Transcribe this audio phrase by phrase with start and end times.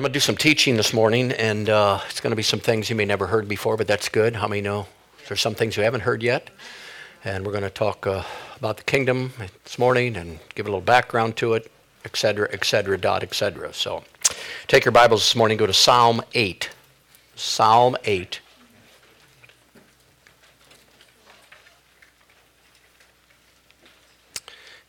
[0.00, 2.58] I'm going to do some teaching this morning, and uh, it's going to be some
[2.58, 4.34] things you may never heard before, but that's good.
[4.34, 4.86] How many know
[5.28, 6.48] there's some things you haven't heard yet?
[7.22, 8.22] And we're going to talk uh,
[8.56, 11.70] about the kingdom this morning and give a little background to it,
[12.06, 13.74] et cetera, et cetera, dot, et cetera.
[13.74, 14.02] So
[14.68, 16.70] take your Bibles this morning, go to Psalm 8.
[17.36, 18.40] Psalm 8.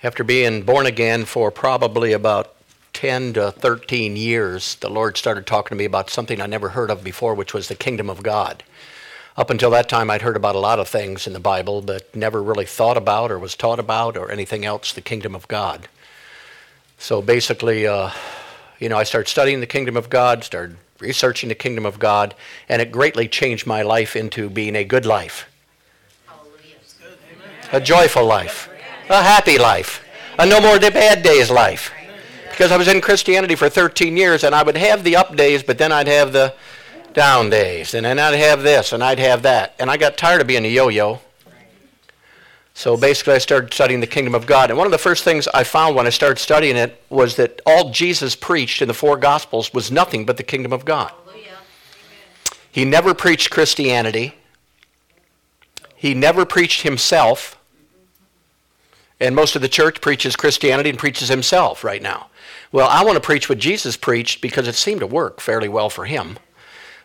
[0.03, 2.55] After being born again for probably about
[3.01, 6.91] 10 to 13 years, the Lord started talking to me about something I never heard
[6.91, 8.63] of before, which was the kingdom of God.
[9.35, 12.15] Up until that time, I'd heard about a lot of things in the Bible, but
[12.15, 15.87] never really thought about or was taught about or anything else the kingdom of God.
[16.99, 18.11] So basically, uh,
[18.77, 22.35] you know, I started studying the kingdom of God, started researching the kingdom of God,
[22.69, 25.47] and it greatly changed my life into being a good life,
[27.73, 28.69] a joyful life,
[29.09, 30.05] a happy life,
[30.37, 31.91] a no more the bad days life
[32.61, 35.63] because I was in Christianity for 13 years and I would have the up days,
[35.63, 36.53] but then I'd have the
[37.11, 39.73] down days, and then I'd have this and I'd have that.
[39.79, 41.21] And I got tired of being a yo yo.
[42.75, 44.69] So basically, I started studying the kingdom of God.
[44.69, 47.61] And one of the first things I found when I started studying it was that
[47.65, 51.11] all Jesus preached in the four Gospels was nothing but the kingdom of God.
[52.71, 54.35] He never preached Christianity,
[55.95, 57.57] he never preached himself.
[59.19, 62.27] And most of the church preaches Christianity and preaches himself right now.
[62.71, 65.89] Well, I want to preach what Jesus preached because it seemed to work fairly well
[65.89, 66.39] for him.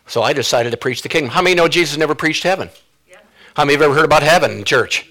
[0.05, 1.31] So I decided to preach the kingdom.
[1.31, 2.69] How many know Jesus never preached heaven?
[3.55, 5.09] How many have ever heard about heaven in church?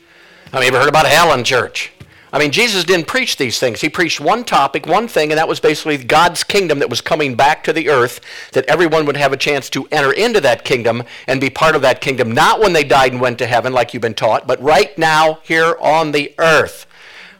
[0.52, 1.92] How many ever heard about hell in church?
[2.32, 3.80] I mean, Jesus didn't preach these things.
[3.80, 7.34] He preached one topic, one thing, and that was basically God's kingdom that was coming
[7.34, 8.20] back to the earth,
[8.52, 11.82] that everyone would have a chance to enter into that kingdom and be part of
[11.82, 14.60] that kingdom, not when they died and went to heaven like you've been taught, but
[14.62, 16.86] right now here on the earth.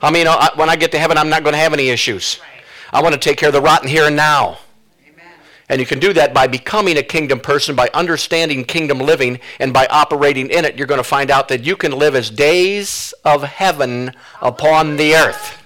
[0.02, 2.40] I mean, uh, when I get to heaven, I'm not going to have any issues.
[2.40, 2.55] Right.
[2.92, 4.58] I want to take care of the rotten here and now.
[5.06, 5.26] Amen.
[5.68, 9.72] And you can do that by becoming a kingdom person, by understanding kingdom living, and
[9.72, 10.76] by operating in it.
[10.76, 15.14] You're going to find out that you can live as days of heaven upon the
[15.14, 15.62] earth.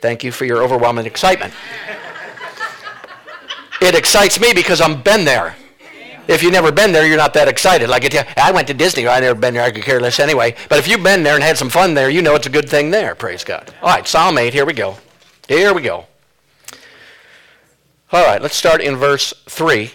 [0.00, 1.54] Thank you for your overwhelming excitement.
[3.80, 5.56] It excites me because I've been there.
[6.28, 7.88] If you've never been there, you're not that excited.
[7.88, 9.06] Like it, I went to Disney.
[9.06, 9.64] I've never been there.
[9.64, 10.54] I could care less anyway.
[10.68, 12.68] But if you've been there and had some fun there, you know it's a good
[12.68, 13.14] thing there.
[13.14, 13.74] Praise God.
[13.82, 14.52] All right, Psalm 8.
[14.52, 14.96] Here we go.
[15.48, 16.06] Here we go.
[18.12, 19.90] All right, let's start in verse 3.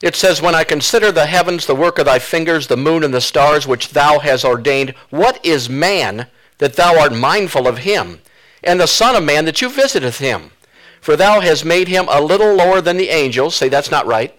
[0.00, 3.12] It says, When I consider the heavens, the work of thy fingers, the moon and
[3.12, 6.28] the stars, which thou hast ordained, what is man
[6.58, 8.20] that thou art mindful of him,
[8.62, 10.52] and the Son of Man that you visiteth him?
[11.00, 13.56] For thou hast made him a little lower than the angels.
[13.56, 14.32] Say, that's not right.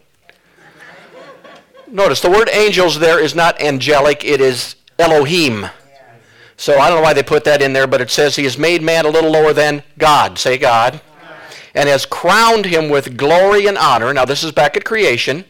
[1.87, 5.67] Notice the word angels there is not angelic, it is Elohim.
[6.55, 8.57] So I don't know why they put that in there, but it says he has
[8.57, 10.39] made man a little lower than God.
[10.39, 11.01] Say God
[11.75, 14.13] and has crowned him with glory and honor.
[14.13, 15.45] Now, this is back at creation.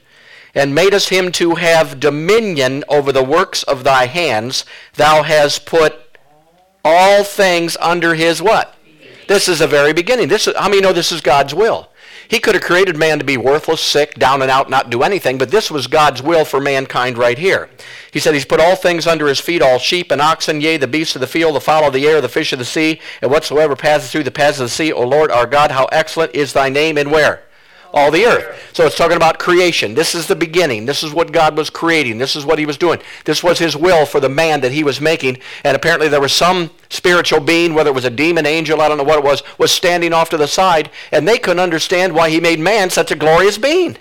[0.57, 4.63] And made us him to have dominion over the works of thy hands.
[4.93, 6.17] Thou hast put
[6.83, 8.73] all things under his what?
[9.27, 10.29] This is the very beginning.
[10.29, 11.89] This is, how many know this is God's will?
[12.27, 15.37] He could have created man to be worthless, sick, down and out, not do anything,
[15.37, 17.69] but this was God's will for mankind right here.
[18.11, 20.87] He said he's put all things under his feet, all sheep and oxen, yea, the
[20.87, 23.31] beasts of the field, the fowl of the air, the fish of the sea, and
[23.31, 24.91] whatsoever passes through the paths of the sea.
[24.91, 27.44] O Lord our God, how excellent is thy name, and where?
[27.95, 28.71] All the earth.
[28.73, 29.95] So it's talking about creation.
[29.95, 30.85] This is the beginning.
[30.85, 32.17] This is what God was creating.
[32.17, 32.99] This is what he was doing.
[33.23, 35.37] This was his will for the man that he was making.
[35.63, 38.97] And apparently there was some spiritual being, whether it was a demon, angel, I don't
[38.97, 42.29] know what it was, was standing off to the side, and they couldn't understand why
[42.29, 43.97] he made man such a glorious being.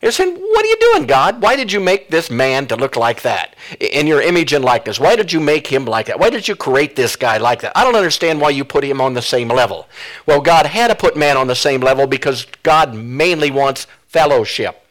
[0.00, 1.42] They're saying, What are you doing, God?
[1.42, 3.56] Why did you make this man to look like that?
[3.80, 5.00] In your image and likeness.
[5.00, 6.20] Why did you make him like that?
[6.20, 7.76] Why did you create this guy like that?
[7.76, 9.88] I don't understand why you put him on the same level.
[10.26, 14.84] Well, God had to put man on the same level because God mainly wants fellowship.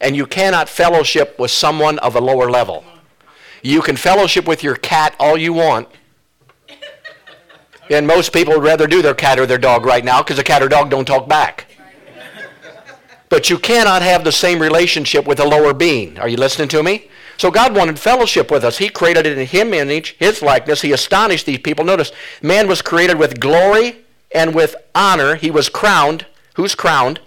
[0.00, 2.84] And you cannot fellowship with someone of a lower level.
[3.62, 5.88] You can fellowship with your cat all you want.
[7.90, 10.44] And most people would rather do their cat or their dog right now because the
[10.44, 11.67] cat or dog don't talk back.
[13.28, 16.18] But you cannot have the same relationship with a lower being.
[16.18, 17.08] Are you listening to me?
[17.36, 18.78] So God wanted fellowship with us.
[18.78, 20.82] He created it in Him image, His likeness.
[20.82, 21.84] He astonished these people.
[21.84, 22.10] Notice,
[22.42, 25.36] man was created with glory and with honor.
[25.36, 26.26] He was crowned.
[26.54, 27.20] Who's crowned?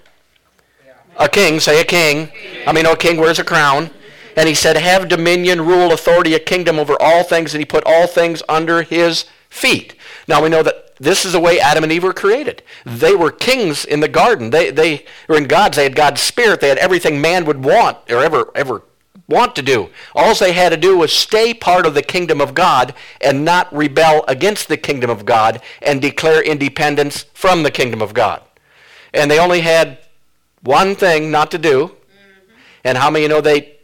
[1.18, 2.30] A king, say a king.
[2.65, 3.92] I mean, no king wears a crown.
[4.36, 7.83] And he said, have dominion, rule, authority, a kingdom over all things, and he put
[7.86, 9.95] all things under his feet.
[10.27, 12.62] Now we know that this is the way Adam and Eve were created.
[12.86, 14.51] They were kings in the garden.
[14.51, 15.77] They, they were in God's.
[15.77, 16.62] They had God's spirit.
[16.62, 18.83] They had everything man would want or ever, ever
[19.27, 19.89] want to do.
[20.13, 23.74] All they had to do was stay part of the kingdom of God and not
[23.74, 28.44] rebel against the kingdom of God and declare independence from the kingdom of God.
[29.12, 29.98] And they only had
[30.62, 31.95] one thing not to do.
[32.83, 33.77] And how many you know they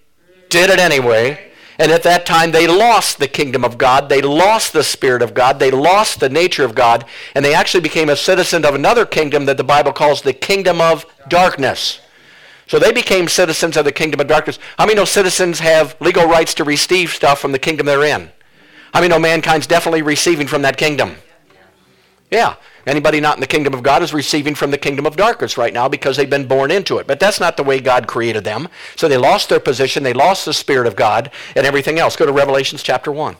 [0.50, 1.52] did it anyway?
[1.80, 4.10] And at that time, they lost the kingdom of God.
[4.10, 5.60] They lost the Spirit of God.
[5.60, 7.06] They lost the nature of God.
[7.36, 10.82] And they actually became a citizen of another kingdom that the Bible calls the kingdom
[10.82, 12.00] of darkness.
[12.66, 14.60] So they became citizens of the kingdom of darkness.
[14.78, 18.32] How many know citizens have legal rights to receive stuff from the kingdom they're in?
[18.94, 21.16] How many know mankind's definitely receiving from that kingdom?
[22.32, 22.56] Yeah.
[22.88, 25.74] Anybody not in the kingdom of God is receiving from the kingdom of darkness right
[25.74, 27.06] now because they've been born into it.
[27.06, 28.70] But that's not the way God created them.
[28.96, 32.16] So they lost their position, they lost the Spirit of God, and everything else.
[32.16, 33.36] Go to Revelations chapter 1.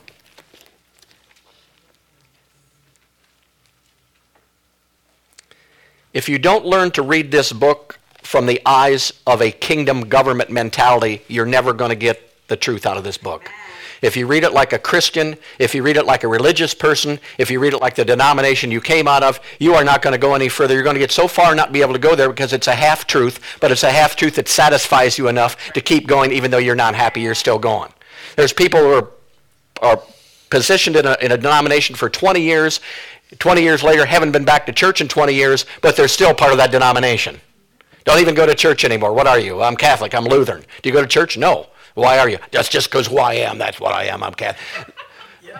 [6.12, 10.50] If you don't learn to read this book from the eyes of a kingdom government
[10.50, 13.50] mentality, you're never going to get the truth out of this book.
[14.02, 17.18] If you read it like a Christian, if you read it like a religious person,
[17.36, 20.12] if you read it like the denomination you came out of, you are not going
[20.12, 20.74] to go any further.
[20.74, 22.74] You're going to get so far not be able to go there because it's a
[22.74, 26.50] half truth, but it's a half truth that satisfies you enough to keep going even
[26.50, 27.92] though you're not happy, you're still going.
[28.36, 29.10] There's people who are,
[29.82, 30.02] are
[30.50, 32.80] positioned in a, in a denomination for 20 years,
[33.38, 36.52] 20 years later haven't been back to church in 20 years, but they're still part
[36.52, 37.40] of that denomination.
[38.04, 39.12] Don't even go to church anymore.
[39.12, 39.62] What are you?
[39.62, 40.14] I'm Catholic.
[40.14, 40.64] I'm Lutheran.
[40.82, 41.36] Do you go to church?
[41.36, 41.66] No.
[41.98, 42.38] Why are you?
[42.52, 43.58] That's just because who I am.
[43.58, 44.22] That's what I am.
[44.22, 44.94] I'm Catholic.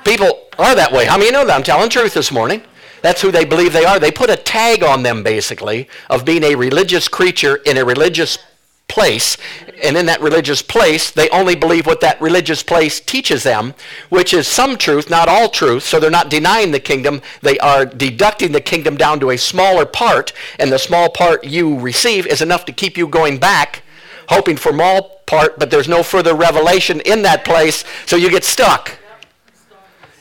[0.05, 1.05] People are that way.
[1.05, 1.55] How many you know that?
[1.55, 2.63] I'm telling truth this morning.
[3.03, 3.99] That's who they believe they are.
[3.99, 8.39] They put a tag on them, basically, of being a religious creature in a religious
[8.87, 9.37] place.
[9.83, 13.75] And in that religious place, they only believe what that religious place teaches them,
[14.09, 15.83] which is some truth, not all truth.
[15.83, 17.21] So they're not denying the kingdom.
[17.43, 20.33] They are deducting the kingdom down to a smaller part.
[20.61, 23.83] And the small part you receive is enough to keep you going back
[24.29, 28.45] hoping for more part, but there's no further revelation in that place, so you get
[28.45, 28.99] stuck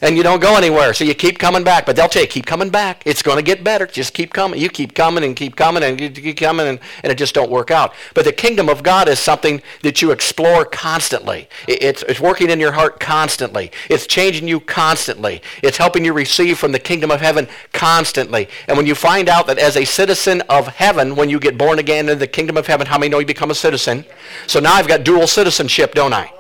[0.01, 0.94] and you don't go anywhere.
[0.94, 1.85] So you keep coming back.
[1.85, 3.03] But they'll tell you, keep coming back.
[3.05, 3.85] It's going to get better.
[3.85, 4.59] Just keep coming.
[4.59, 7.49] You keep coming and keep coming and you keep coming and, and it just don't
[7.49, 7.94] work out.
[8.13, 11.47] But the kingdom of God is something that you explore constantly.
[11.67, 13.71] It's, it's working in your heart constantly.
[13.89, 15.41] It's changing you constantly.
[15.63, 18.49] It's helping you receive from the kingdom of heaven constantly.
[18.67, 21.79] And when you find out that as a citizen of heaven, when you get born
[21.79, 24.05] again in the kingdom of heaven, how many know you become a citizen?
[24.45, 26.37] So now I've got dual citizenship, don't I?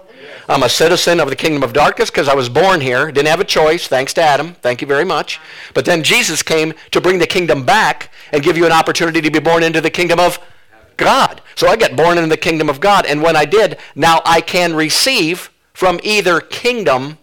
[0.49, 3.11] I'm a citizen of the kingdom of darkness because I was born here.
[3.11, 4.53] Didn't have a choice, thanks to Adam.
[4.53, 5.41] Thank you very much.
[5.73, 9.29] But then Jesus came to bring the kingdom back and give you an opportunity to
[9.29, 10.39] be born into the kingdom of
[10.95, 11.41] God.
[11.55, 13.05] So I got born into the kingdom of God.
[13.05, 17.17] And when I did, now I can receive from either kingdom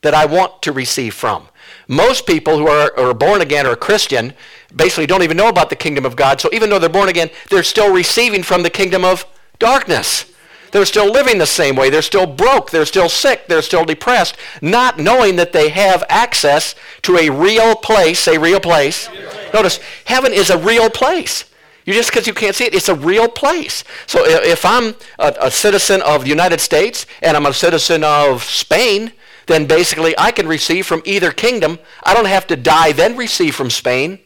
[0.00, 1.48] that I want to receive from.
[1.88, 4.32] Most people who are, are born again or Christian
[4.74, 6.40] basically don't even know about the kingdom of God.
[6.40, 9.26] So even though they're born again, they're still receiving from the kingdom of
[9.58, 10.32] darkness.
[10.70, 11.90] They're still living the same way.
[11.90, 12.70] They're still broke.
[12.70, 13.46] They're still sick.
[13.46, 18.60] They're still depressed, not knowing that they have access to a real place, a real
[18.60, 19.08] place.
[19.54, 21.44] Notice, heaven is a real place.
[21.84, 23.82] You just because you can't see it, it's a real place.
[24.06, 28.44] So if I'm a, a citizen of the United States and I'm a citizen of
[28.44, 29.12] Spain,
[29.46, 31.78] then basically I can receive from either kingdom.
[32.04, 34.18] I don't have to die then receive from Spain.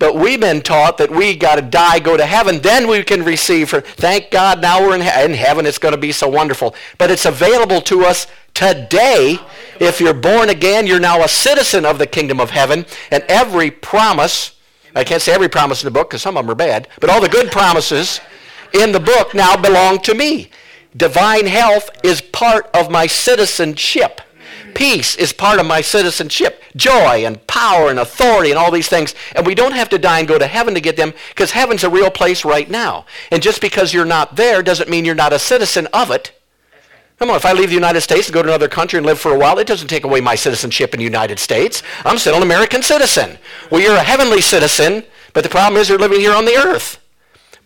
[0.00, 3.22] But we've been taught that we got to die, go to heaven, then we can
[3.22, 3.68] receive.
[3.68, 5.66] For, thank God now we're in, in heaven.
[5.66, 6.74] It's going to be so wonderful.
[6.96, 9.38] But it's available to us today.
[9.78, 12.86] If you're born again, you're now a citizen of the kingdom of heaven.
[13.10, 14.56] And every promise,
[14.96, 17.10] I can't say every promise in the book because some of them are bad, but
[17.10, 18.20] all the good promises
[18.72, 20.48] in the book now belong to me.
[20.96, 24.22] Divine health is part of my citizenship.
[24.74, 26.62] Peace is part of my citizenship.
[26.76, 29.14] Joy and power and authority and all these things.
[29.34, 31.84] And we don't have to die and go to heaven to get them because heaven's
[31.84, 33.06] a real place right now.
[33.30, 36.32] And just because you're not there doesn't mean you're not a citizen of it.
[37.18, 39.20] Come on, if I leave the United States and go to another country and live
[39.20, 41.82] for a while, it doesn't take away my citizenship in the United States.
[42.04, 43.38] I'm still an American citizen.
[43.70, 46.99] Well, you're a heavenly citizen, but the problem is you're living here on the earth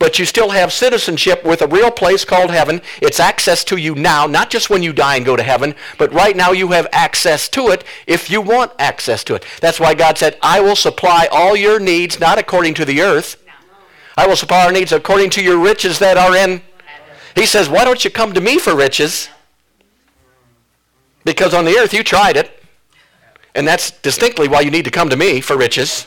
[0.04, 2.82] but you still have citizenship with a real place called heaven.
[3.00, 6.12] It's access to you now, not just when you die and go to heaven, but
[6.12, 9.46] right now you have access to it if you want access to it.
[9.62, 13.42] That's why God said, I will supply all your needs, not according to the earth.
[14.14, 16.60] I will supply our needs according to your riches that are in.
[17.34, 19.30] He says, why don't you come to me for riches?
[21.24, 22.62] Because on the earth you tried it.
[23.54, 26.06] And that's distinctly why you need to come to me for riches.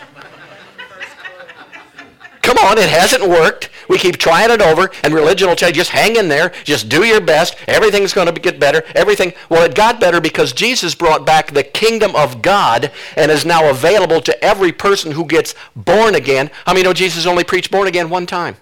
[2.47, 3.69] Come on, it hasn't worked.
[3.89, 6.87] We keep trying it over, and religion will tell you, just hang in there, just
[6.87, 9.33] do your best, everything's going to get better, everything.
[9.49, 13.69] Well, it got better because Jesus brought back the kingdom of God and is now
[13.69, 16.49] available to every person who gets born again.
[16.65, 18.55] How many know Jesus only preached born again one time?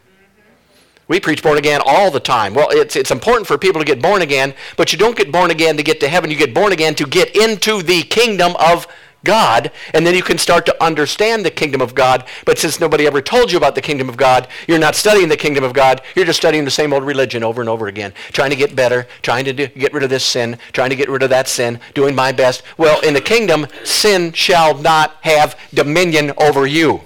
[1.08, 2.56] We preach born again all the time.
[2.56, 5.52] Well, it's, it's important for people to get born again, but you don't get born
[5.52, 6.32] again to get to heaven.
[6.32, 8.88] You get born again to get into the kingdom of
[9.26, 12.24] God, and then you can start to understand the kingdom of God.
[12.46, 15.36] But since nobody ever told you about the kingdom of God, you're not studying the
[15.36, 16.02] kingdom of God.
[16.16, 19.08] You're just studying the same old religion over and over again, trying to get better,
[19.22, 21.80] trying to do, get rid of this sin, trying to get rid of that sin,
[21.94, 22.64] doing my best.
[22.78, 27.02] Well, in the kingdom, sin shall not have dominion over you.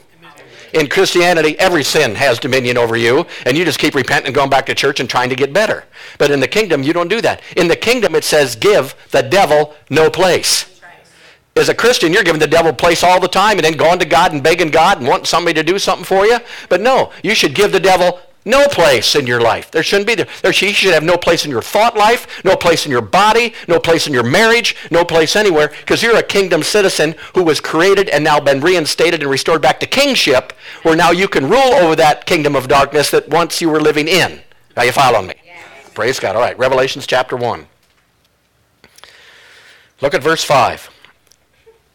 [0.73, 4.51] In Christianity, every sin has dominion over you, and you just keep repenting and going
[4.51, 5.85] back to church and trying to get better.
[6.19, 7.41] But in the kingdom, you don't do that.
[7.57, 10.68] In the kingdom, it says, give the devil no place
[11.55, 14.05] as a Christian, you're giving the devil place all the time and then going to
[14.05, 16.39] God and begging God and wanting somebody to do something for you.
[16.69, 19.69] But no, you should give the devil no place in your life.
[19.69, 20.27] There shouldn't be there.
[20.41, 23.53] there he should have no place in your thought life, no place in your body,
[23.67, 27.59] no place in your marriage, no place anywhere, because you're a kingdom citizen who was
[27.59, 30.53] created and now been reinstated and restored back to kingship,
[30.83, 34.07] where now you can rule over that kingdom of darkness that once you were living
[34.07, 34.39] in.
[34.77, 35.33] Now you follow me?
[35.45, 35.89] Yes.
[35.93, 36.35] Praise God.
[36.35, 37.67] All right, Revelations chapter 1.
[40.01, 40.89] Look at verse 5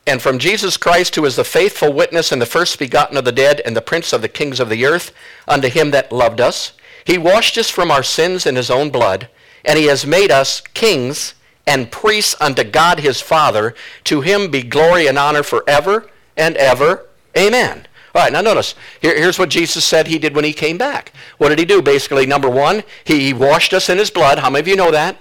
[0.06, 3.32] and from Jesus Christ, who is the faithful witness and the first begotten of the
[3.32, 5.12] dead and the prince of the kings of the earth,
[5.49, 6.73] unto him that loved us.
[7.04, 9.28] He washed us from our sins in his own blood,
[9.64, 11.34] and he has made us kings
[11.66, 13.75] and priests unto God his Father.
[14.04, 17.06] To him be glory and honor forever and ever.
[17.37, 17.87] Amen.
[18.14, 21.12] All right, now notice, here, here's what Jesus said he did when he came back.
[21.38, 21.82] What did he do?
[21.82, 24.38] Basically, number one, he washed us in his blood.
[24.38, 25.16] How many of you know that?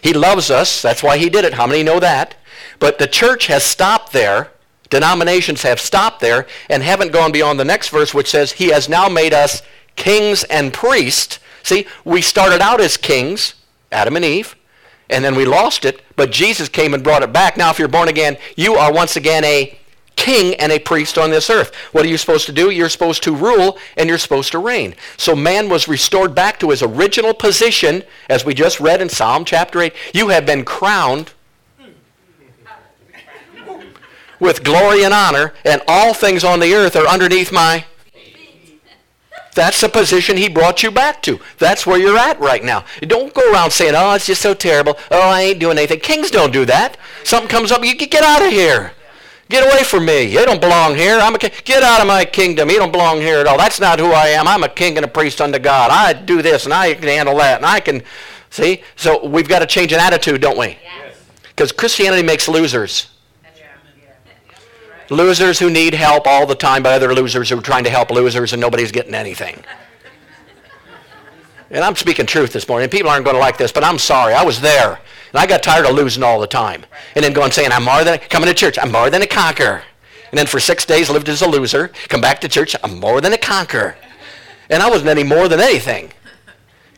[0.00, 0.80] He loves us.
[0.80, 1.54] That's why he did it.
[1.54, 2.36] How many know that?
[2.78, 4.50] But the church has stopped there.
[4.88, 8.88] Denominations have stopped there and haven't gone beyond the next verse, which says, He has
[8.88, 9.62] now made us
[9.96, 11.38] kings and priests.
[11.62, 13.54] See, we started out as kings,
[13.92, 14.56] Adam and Eve,
[15.08, 17.56] and then we lost it, but Jesus came and brought it back.
[17.56, 19.78] Now, if you're born again, you are once again a
[20.16, 21.74] king and a priest on this earth.
[21.92, 22.70] What are you supposed to do?
[22.70, 24.94] You're supposed to rule and you're supposed to reign.
[25.16, 29.44] So man was restored back to his original position, as we just read in Psalm
[29.44, 29.94] chapter 8.
[30.12, 31.32] You have been crowned
[34.40, 37.84] with glory and honor, and all things on the earth are underneath my
[39.54, 41.40] that's the position he brought you back to.
[41.58, 42.84] That's where you're at right now.
[43.00, 44.96] Don't go around saying, oh, it's just so terrible.
[45.10, 46.00] Oh, I ain't doing anything.
[46.00, 46.96] Kings don't do that.
[47.24, 48.92] Something comes up, you get out of here.
[49.48, 50.22] Get away from me.
[50.22, 51.18] You don't belong here.
[51.18, 51.50] I'm a king.
[51.64, 52.70] Get out of my kingdom.
[52.70, 53.58] You don't belong here at all.
[53.58, 54.46] That's not who I am.
[54.46, 55.90] I'm a king and a priest unto God.
[55.90, 58.02] I do this and I can handle that and I can.
[58.50, 58.84] See?
[58.94, 60.78] So we've got to change an attitude, don't we?
[61.48, 61.72] Because yes.
[61.72, 63.08] Christianity makes losers.
[65.10, 68.10] Losers who need help all the time by other losers who are trying to help
[68.10, 69.62] losers and nobody's getting anything.
[71.68, 72.88] And I'm speaking truth this morning.
[72.88, 74.34] People aren't going to like this, but I'm sorry.
[74.34, 75.00] I was there.
[75.32, 76.84] And I got tired of losing all the time.
[77.14, 79.82] And then going saying, I'm more than, coming to church, I'm more than a conqueror.
[80.30, 81.88] And then for six days lived as a loser.
[82.08, 83.96] Come back to church, I'm more than a conqueror.
[84.68, 86.12] And I wasn't any more than anything.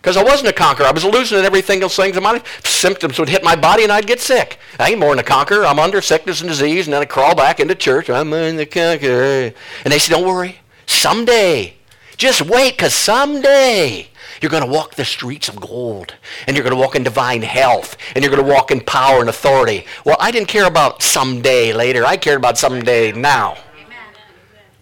[0.02, 0.86] Because I wasn't a conqueror.
[0.86, 1.94] I was losing at everything else.
[1.94, 4.58] Things my symptoms would hit my body and I'd get sick.
[4.80, 5.64] I ain't more than a conqueror.
[5.64, 8.10] I'm under sickness and disease, and then I crawl back into church.
[8.10, 9.52] I'm in the conqueror.
[9.84, 10.58] And they say, don't worry.
[10.86, 11.76] Someday.
[12.16, 14.08] Just wait, because someday
[14.40, 16.16] you're going to walk the streets of gold.
[16.48, 17.96] And you're going to walk in divine health.
[18.16, 19.86] And you're going to walk in power and authority.
[20.04, 22.04] Well, I didn't care about someday later.
[22.04, 23.56] I cared about someday now.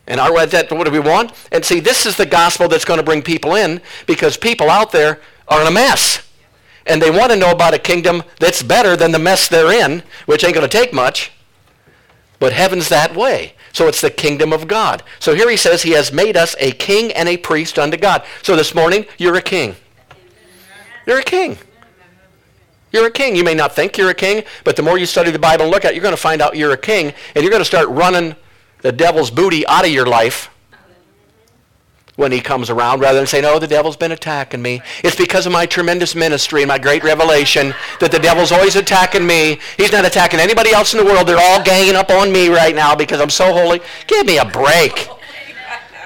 [0.07, 1.33] And are that what do we want?
[1.53, 4.91] And see, this is the gospel that's going to bring people in because people out
[4.93, 6.27] there are in a mess.
[6.87, 10.03] And they want to know about a kingdom that's better than the mess they're in,
[10.27, 11.31] which ain't going to take much.
[12.39, 13.55] But heaven's that way.
[13.73, 15.03] So it's the kingdom of God.
[15.21, 18.25] So here he says he has made us a king and a priest unto God.
[18.43, 19.77] So this morning, you're a king.
[21.07, 21.59] You're a king.
[22.93, 23.37] You're a king.
[23.37, 25.71] You may not think you're a king, but the more you study the Bible and
[25.71, 27.65] look at it, you're going to find out you're a king, and you're going to
[27.65, 28.35] start running
[28.83, 30.51] the devil's booty out of your life
[32.17, 34.83] when he comes around rather than saying, oh, the devil's been attacking me.
[35.03, 39.27] It's because of my tremendous ministry and my great revelation that the devil's always attacking
[39.27, 39.59] me.
[39.79, 41.27] He's not attacking anybody else in the world.
[41.27, 43.81] They're all ganging up on me right now because I'm so holy.
[44.07, 45.09] Give me a break.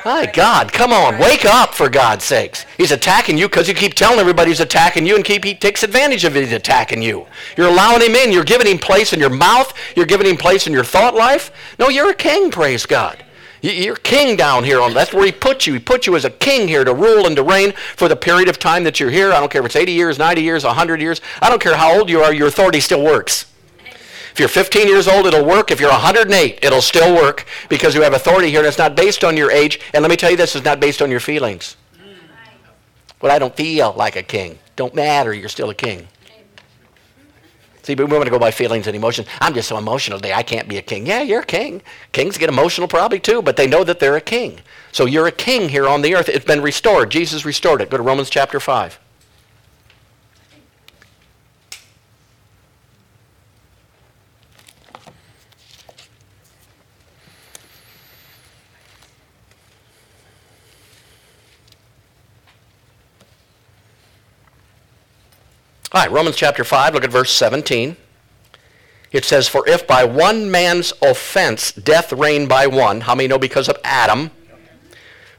[0.04, 2.66] My God, come on, wake up for God's sakes.
[2.76, 5.82] He's attacking you because you keep telling everybody he's attacking you and keep, he takes
[5.82, 6.42] advantage of it.
[6.42, 7.26] He's attacking you.
[7.56, 8.30] You're allowing him in.
[8.30, 9.72] You're giving him place in your mouth.
[9.96, 11.50] You're giving him place in your thought life.
[11.78, 13.24] No, you're a king, praise God.
[13.62, 14.78] You're king down here.
[14.82, 15.72] On That's where he put you.
[15.72, 18.50] He put you as a king here to rule and to reign for the period
[18.50, 19.32] of time that you're here.
[19.32, 21.22] I don't care if it's 80 years, 90 years, 100 years.
[21.40, 22.34] I don't care how old you are.
[22.34, 23.46] Your authority still works.
[24.34, 25.70] If you're 15 years old, it'll work.
[25.70, 29.22] If you're 108, it'll still work because you have authority here and it's not based
[29.22, 29.78] on your age.
[29.92, 31.76] And let me tell you this, it's not based on your feelings.
[33.22, 34.58] Well, I don't feel like a king.
[34.74, 36.08] Don't matter, you're still a king.
[37.84, 39.28] See, but we want to go by feelings and emotions.
[39.40, 41.06] I'm just so emotional today, I can't be a king.
[41.06, 41.80] Yeah, you're a king.
[42.10, 44.58] Kings get emotional probably too, but they know that they're a king.
[44.90, 46.28] So you're a king here on the earth.
[46.28, 47.12] It's been restored.
[47.12, 47.88] Jesus restored it.
[47.88, 48.98] Go to Romans chapter 5.
[65.94, 67.96] All right, Romans chapter 5, look at verse 17.
[69.12, 73.38] It says, For if by one man's offense death reigned by one, how many know
[73.38, 74.32] because of Adam?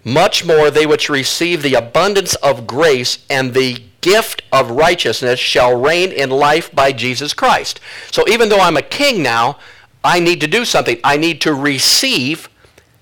[0.06, 5.78] Much more they which receive the abundance of grace and the gift of righteousness shall
[5.78, 7.82] reign in life by Jesus Christ.
[8.10, 9.60] So even though I'm a king now,
[10.06, 11.02] I need to do something.
[11.04, 12.48] I need to receive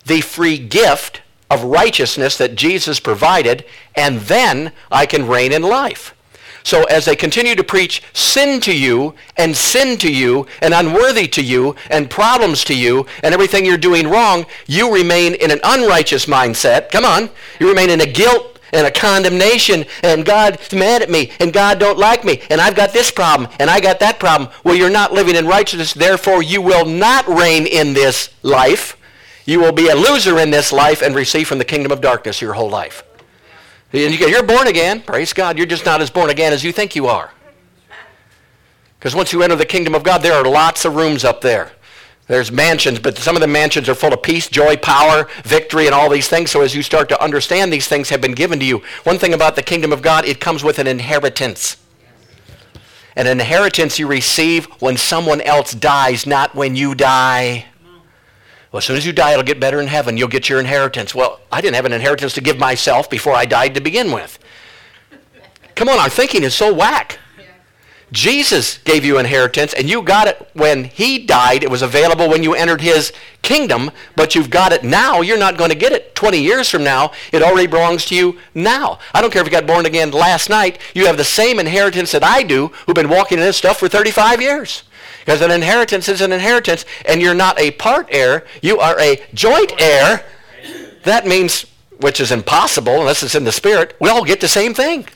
[0.06, 6.16] the free gift of righteousness that Jesus provided, and then I can reign in life.
[6.64, 11.28] So as they continue to preach sin to you and sin to you and unworthy
[11.28, 15.60] to you and problems to you and everything you're doing wrong, you remain in an
[15.64, 16.90] unrighteous mindset.
[16.90, 17.30] Come on.
[17.60, 21.80] You remain in a guilt and a condemnation and God's mad at me and God
[21.80, 24.50] don't like me and I've got this problem and I got that problem.
[24.64, 25.94] Well, you're not living in righteousness.
[25.94, 28.98] Therefore, you will not reign in this life.
[29.46, 32.42] You will be a loser in this life and receive from the kingdom of darkness
[32.42, 33.04] your whole life.
[33.94, 35.02] And you're born again.
[35.02, 35.58] Praise God.
[35.58, 37.32] You're just not as born again as you think you are.
[38.98, 41.72] Because once you enter the kingdom of God, there are lots of rooms up there.
[42.28, 45.94] There's mansions, but some of the mansions are full of peace, joy, power, victory, and
[45.94, 46.52] all these things.
[46.52, 48.82] So as you start to understand these things have been given to you.
[49.04, 51.78] One thing about the kingdom of God, it comes with an inheritance.
[53.16, 57.66] An inheritance you receive when someone else dies, not when you die.
[58.74, 60.18] Well, as soon as you die, it'll get better in heaven.
[60.18, 61.14] You'll get your inheritance.
[61.14, 64.40] Well, I didn't have an inheritance to give myself before I died to begin with.
[65.76, 67.20] Come on, our thinking is so whack.
[68.12, 71.64] Jesus gave you inheritance, and you got it when he died.
[71.64, 75.22] It was available when you entered his kingdom, but you've got it now.
[75.22, 77.12] You're not going to get it 20 years from now.
[77.32, 78.98] It already belongs to you now.
[79.14, 80.80] I don't care if you got born again last night.
[80.96, 83.88] You have the same inheritance that I do, who've been walking in this stuff for
[83.88, 84.84] 35 years.
[85.24, 89.22] Because an inheritance is an inheritance, and you're not a part heir, you are a
[89.34, 90.26] joint heir.
[91.04, 91.66] That means,
[92.00, 95.08] which is impossible unless it's in the spirit, we all get the same thing.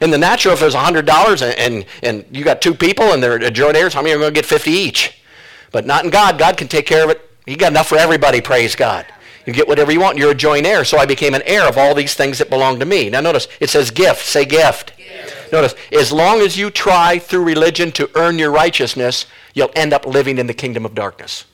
[0.00, 3.38] In the natural, if there's $100 and, and, and you got two people and they're
[3.50, 5.22] joint heirs, how many are going to get 50 each?
[5.70, 6.38] But not in God.
[6.38, 7.20] God can take care of it.
[7.46, 9.06] He got enough for everybody, praise God.
[9.46, 10.16] You get whatever you want.
[10.16, 10.84] You're a joint heir.
[10.84, 13.10] So I became an heir of all these things that belong to me.
[13.10, 14.24] Now notice, it says gift.
[14.24, 14.96] Say gift.
[14.96, 15.52] gift.
[15.52, 20.04] Notice, as long as you try through religion to earn your righteousness, you'll end up
[20.04, 21.46] living in the kingdom of darkness.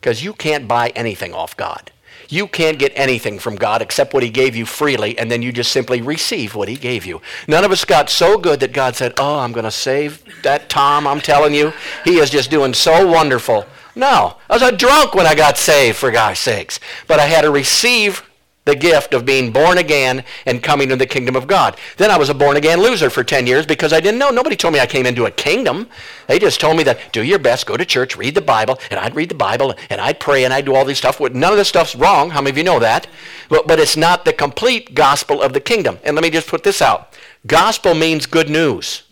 [0.00, 1.90] Because you can't buy anything off God.
[2.28, 5.52] You can't get anything from God except what he gave you freely, and then you
[5.52, 7.20] just simply receive what he gave you.
[7.46, 10.68] None of us got so good that God said, oh, I'm going to save that
[10.68, 11.72] Tom, I'm telling you.
[12.04, 13.66] He is just doing so wonderful.
[13.94, 16.80] No, I was a drunk when I got saved, for God's sakes.
[17.06, 18.22] But I had to receive
[18.64, 21.78] the gift of being born again and coming to the kingdom of God.
[21.96, 24.30] Then I was a born again loser for 10 years because I didn't know.
[24.30, 25.88] Nobody told me I came into a kingdom.
[26.28, 28.98] They just told me that do your best, go to church, read the Bible, and
[28.98, 31.20] I'd read the Bible, and I'd pray, and I'd do all these stuff.
[31.20, 32.30] None of this stuff's wrong.
[32.30, 33.06] How many of you know that?
[33.48, 35.98] But, but it's not the complete gospel of the kingdom.
[36.02, 37.12] And let me just put this out.
[37.46, 39.02] Gospel means good news.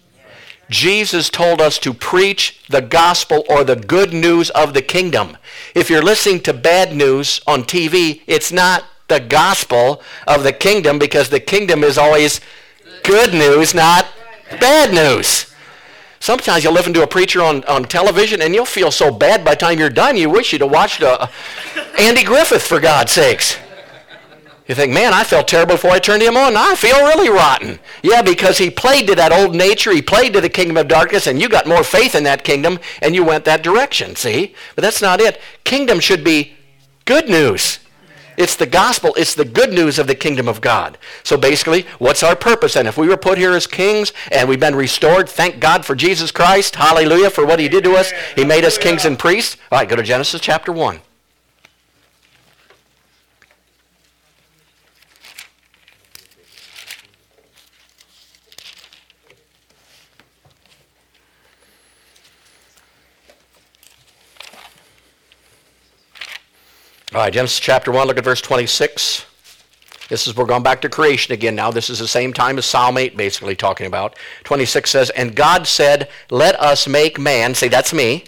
[0.71, 5.37] Jesus told us to preach the gospel or the good news of the kingdom.
[5.75, 10.99] If you're listening to bad news on TV, it's not the gospel of the kingdom
[10.99, 12.41] because the kingdom is always
[13.05, 14.07] good news, not
[14.61, 15.53] bad news.
[16.19, 19.53] Sometimes you'll listen to a preacher on, on television and you'll feel so bad by
[19.53, 21.27] the time you're done you wish you'd have watched uh,
[21.99, 23.57] Andy Griffith for God's sakes.
[24.69, 26.57] You think, man, I felt terrible before I turned him on.
[26.57, 27.81] I feel really rotten.
[28.03, 29.93] Yeah, because he played to that old nature.
[29.93, 32.79] He played to the kingdom of darkness, and you got more faith in that kingdom,
[33.03, 34.55] and you went that direction, see?
[34.77, 35.41] But that's not it.
[35.65, 36.55] Kingdom should be
[37.05, 37.81] good news.
[38.37, 39.15] It's the gospel.
[39.17, 40.99] It's the good news of the kingdom of God.
[41.23, 42.77] So basically, what's our purpose?
[42.77, 45.95] And if we were put here as kings and we've been restored, thank God for
[45.95, 46.77] Jesus Christ.
[46.77, 48.13] Hallelujah for what he did to us.
[48.35, 49.57] He made us kings and priests.
[49.71, 51.01] All right, go to Genesis chapter 1.
[67.15, 69.27] All right, Genesis chapter 1, look at verse 26.
[70.09, 71.71] This is, we're going back to creation again now.
[71.71, 74.19] This is the same time as Psalm 8 basically talking about.
[74.45, 78.25] 26 says, And God said, Let us make man, say that's me,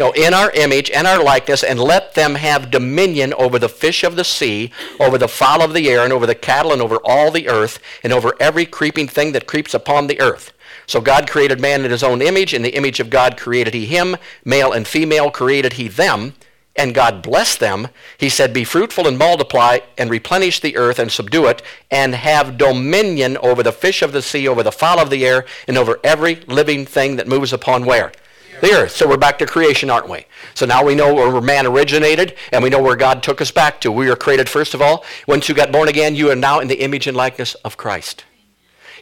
[0.00, 4.02] No, in our image and our likeness, and let them have dominion over the fish
[4.02, 6.96] of the sea, over the fowl of the air, and over the cattle, and over
[7.04, 10.54] all the earth, and over every creeping thing that creeps upon the earth.
[10.86, 12.54] So God created man in his own image.
[12.54, 14.16] In the image of God created he him.
[14.46, 16.32] Male and female created he them.
[16.76, 17.88] And God blessed them.
[18.18, 22.58] He said, Be fruitful and multiply, and replenish the earth and subdue it, and have
[22.58, 26.00] dominion over the fish of the sea, over the fowl of the air, and over
[26.02, 28.12] every living thing that moves upon where?
[28.60, 28.92] the earth.
[28.92, 30.26] So we're back to creation, aren't we?
[30.54, 33.80] So now we know where man originated, and we know where God took us back
[33.82, 33.92] to.
[33.92, 35.04] We were created, first of all.
[35.26, 38.24] Once you got born again, you are now in the image and likeness of Christ.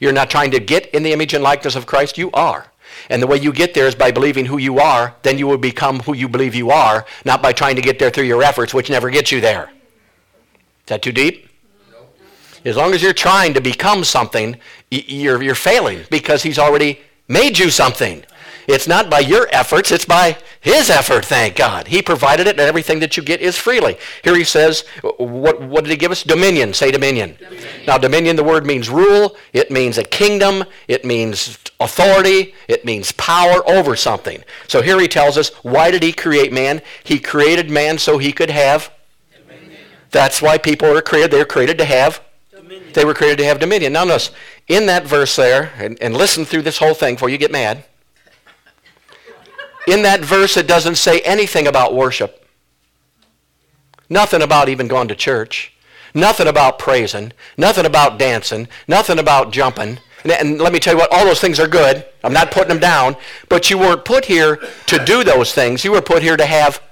[0.00, 2.18] You're not trying to get in the image and likeness of Christ.
[2.18, 2.71] You are.
[3.08, 5.14] And the way you get there is by believing who you are.
[5.22, 8.10] Then you will become who you believe you are, not by trying to get there
[8.10, 9.70] through your efforts, which never gets you there.
[9.70, 11.48] Is that too deep?
[12.64, 14.56] As long as you're trying to become something,
[14.90, 18.24] you're, you're failing because he's already made you something.
[18.72, 21.88] It's not by your efforts, it's by his effort, thank God.
[21.88, 23.98] He provided it, and everything that you get is freely.
[24.24, 26.22] Here he says, what, what did he give us?
[26.22, 26.72] Dominion.
[26.72, 27.36] Say dominion.
[27.38, 27.68] dominion.
[27.86, 33.12] Now, dominion, the word means rule, it means a kingdom, it means authority, it means
[33.12, 34.42] power over something.
[34.68, 36.80] So here he tells us, why did he create man?
[37.04, 38.90] He created man so he could have.
[39.36, 39.82] Dominion.
[40.12, 41.30] That's why people are created.
[41.30, 42.22] They're created to have.
[42.50, 42.94] Dominion.
[42.94, 43.92] They were created to have dominion.
[43.92, 44.30] Now notice,
[44.66, 47.84] in that verse there, and, and listen through this whole thing before you get mad
[49.86, 52.46] in that verse, it doesn't say anything about worship.
[54.08, 55.72] Nothing about even going to church.
[56.14, 57.32] Nothing about praising.
[57.56, 58.68] Nothing about dancing.
[58.86, 59.98] Nothing about jumping.
[60.24, 62.04] And let me tell you what, all those things are good.
[62.22, 63.16] I'm not putting them down.
[63.48, 65.84] But you weren't put here to do those things.
[65.84, 66.82] You were put here to have.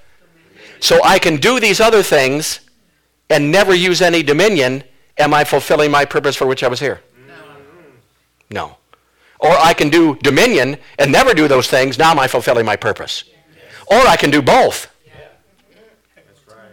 [0.80, 2.60] So I can do these other things
[3.28, 4.82] and never use any dominion.
[5.18, 7.02] Am I fulfilling my purpose for which I was here?
[7.28, 7.34] No.
[8.50, 8.76] No.
[9.40, 11.98] Or I can do dominion and never do those things.
[11.98, 13.24] Now am I fulfilling my purpose?
[13.86, 14.88] Or I can do both.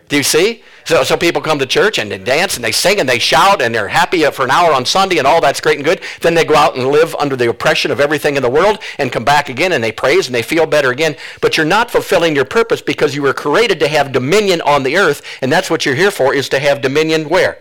[0.09, 0.63] Do you see?
[0.85, 3.61] So, so people come to church and they dance and they sing and they shout
[3.61, 5.99] and they're happy for an hour on Sunday and all that's great and good.
[6.21, 9.11] Then they go out and live under the oppression of everything in the world and
[9.11, 11.17] come back again and they praise and they feel better again.
[11.41, 14.95] But you're not fulfilling your purpose because you were created to have dominion on the
[14.95, 17.57] earth and that's what you're here for is to have dominion where?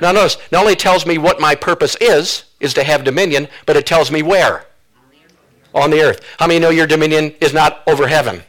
[0.00, 3.76] Now notice, not only tells me what my purpose is, is to have dominion, but
[3.76, 4.66] it tells me where?
[5.74, 6.24] On the earth.
[6.38, 8.42] How many know your dominion is not over heaven?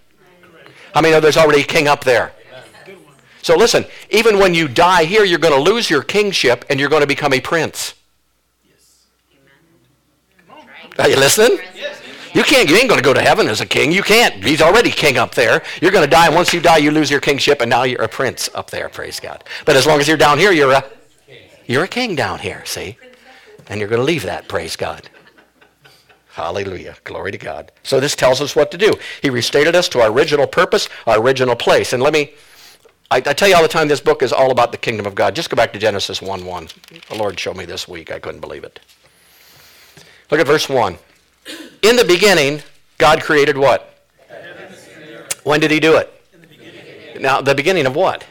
[0.94, 2.34] How many know there's already a king up there?
[3.42, 6.90] So listen, even when you die here, you're going to lose your kingship and you're
[6.90, 7.96] going to become a prince.
[11.00, 11.58] Are you listening?
[12.34, 12.70] You can't.
[12.70, 13.92] You ain't going to go to heaven as a king.
[13.92, 14.44] You can't.
[14.44, 15.64] He's already king up there.
[15.82, 16.30] You're going to die.
[16.30, 18.88] Once you die, you lose your kingship, and now you're a prince up there.
[18.90, 19.44] Praise God.
[19.66, 20.84] But as long as you're down here, you're a
[21.66, 22.64] you're a king down here.
[22.66, 22.98] See,
[23.72, 24.50] and you're going to leave that.
[24.50, 25.10] Praise God.
[26.34, 26.98] Hallelujah.
[27.06, 27.72] Glory to God.
[27.84, 28.94] So this tells us what to do.
[29.22, 31.94] He restated us to our original purpose, our original place.
[31.94, 32.34] And let me,
[33.10, 35.16] I, I, tell you all the time, this book is all about the kingdom of
[35.16, 35.36] God.
[35.36, 36.68] Just go back to Genesis 1 1.
[37.10, 38.12] The Lord showed me this week.
[38.12, 38.82] I couldn't believe it.
[40.30, 40.98] Look at verse 1.
[41.82, 42.62] In the beginning,
[42.98, 44.04] God created what?
[45.44, 46.14] When did he do it?
[47.22, 48.26] Now, the beginning of what?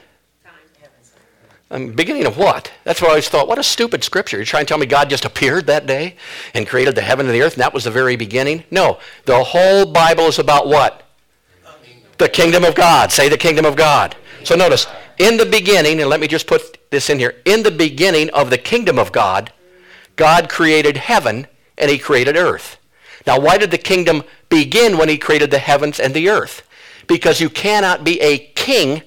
[1.72, 2.72] Um, beginning of what?
[2.82, 3.46] That's what I always thought.
[3.46, 4.36] What a stupid scripture.
[4.36, 6.16] You're trying to tell me God just appeared that day
[6.52, 8.64] and created the heaven and the earth, and that was the very beginning?
[8.72, 8.98] No.
[9.24, 11.04] The whole Bible is about what?
[12.18, 13.12] The kingdom of God.
[13.12, 14.16] Say the kingdom of God.
[14.42, 17.70] So notice, in the beginning, and let me just put this in here, in the
[17.70, 19.52] beginning of the kingdom of God,
[20.16, 21.46] God created heaven
[21.78, 22.78] and he created earth.
[23.26, 26.62] Now, why did the kingdom begin when he created the heavens and the earth?
[27.06, 29.02] Because you cannot be a king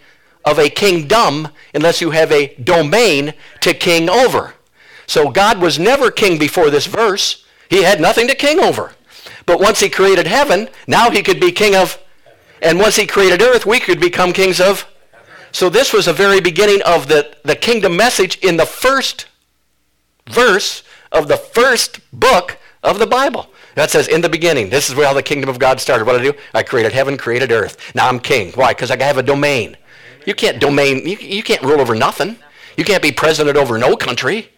[0.45, 4.53] of a kingdom unless you have a domain to king over.
[5.07, 7.45] So God was never king before this verse.
[7.69, 8.93] He had nothing to king over.
[9.45, 11.99] But once he created heaven, now he could be king of,
[12.61, 14.87] and once he created earth, we could become kings of.
[15.51, 19.27] So this was the very beginning of the, the kingdom message in the first
[20.29, 23.49] verse of the first book of the Bible.
[23.75, 26.05] That says, in the beginning, this is where the kingdom of God started.
[26.05, 26.37] What did I do?
[26.53, 27.77] I created heaven, created earth.
[27.95, 28.51] Now I'm king.
[28.53, 28.73] Why?
[28.73, 29.77] Because I have a domain.
[30.25, 32.37] You can't domain, you, you can't rule over nothing.
[32.77, 34.49] You can't be president over no country.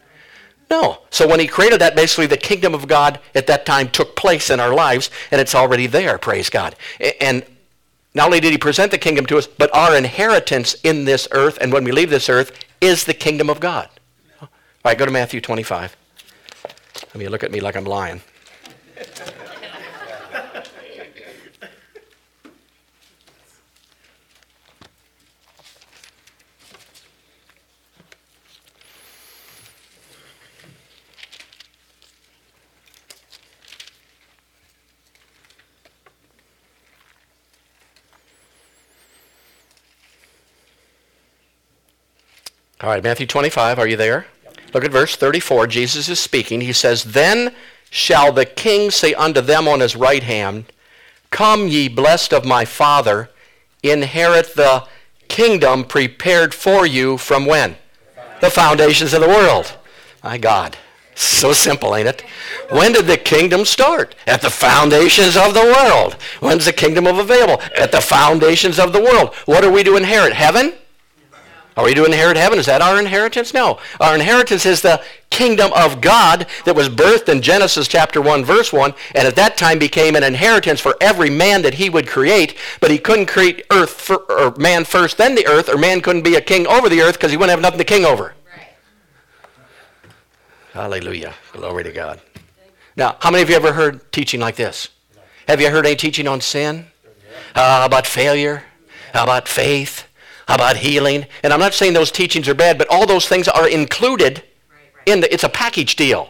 [0.70, 1.00] No.
[1.10, 4.50] So when he created that, basically the kingdom of God at that time took place
[4.50, 6.76] in our lives, and it's already there, praise God.
[7.22, 7.46] And
[8.14, 11.58] not only did he present the kingdom to us, but our inheritance in this earth,
[11.62, 13.90] and when we leave this earth, is the kingdom of God.
[14.42, 14.50] All
[14.86, 15.96] right, go to Matthew 25.
[17.14, 18.22] I mean, look at me like I'm lying.
[42.82, 44.26] All right, Matthew 25, are you there?
[44.74, 45.68] Look at verse 34.
[45.68, 46.60] Jesus is speaking.
[46.60, 47.56] He says, Then
[47.90, 50.66] shall the king say unto them on his right hand,
[51.30, 53.30] Come, ye blessed of my Father,
[53.82, 54.86] inherit the
[55.30, 57.78] kingdom prepared for you from when?
[58.42, 59.78] The foundations of the world.
[60.22, 60.78] My God.
[61.16, 62.22] So simple, ain't it?
[62.70, 64.16] When did the kingdom start?
[64.28, 66.16] At the foundations of the world.
[66.42, 67.62] When's the kingdom of available?
[67.78, 69.34] At the foundations of the world.
[69.46, 70.34] What are we to inherit?
[70.34, 70.74] Heaven?
[71.78, 72.58] Are we to inherit heaven?
[72.58, 73.54] Is that our inheritance?
[73.54, 73.80] No.
[74.00, 78.72] Our inheritance is the kingdom of God that was birthed in Genesis chapter 1 verse
[78.72, 82.56] 1 and at that time became an inheritance for every man that he would create,
[82.80, 86.22] but he couldn't create earth for, or man first then the earth or man couldn't
[86.22, 88.34] be a king over the earth because he wouldn't have nothing to king over.
[90.72, 91.34] Hallelujah.
[91.54, 92.22] Glory to God.
[92.98, 94.90] Now, how many of you ever heard teaching like this?
[95.48, 96.88] Have you heard any teaching on sin?
[97.54, 98.64] Uh, about failure?
[99.14, 100.05] How about faith?
[100.48, 101.26] About healing?
[101.44, 104.44] And I'm not saying those teachings are bad, but all those things are included
[105.06, 106.30] in the, it's a package deal.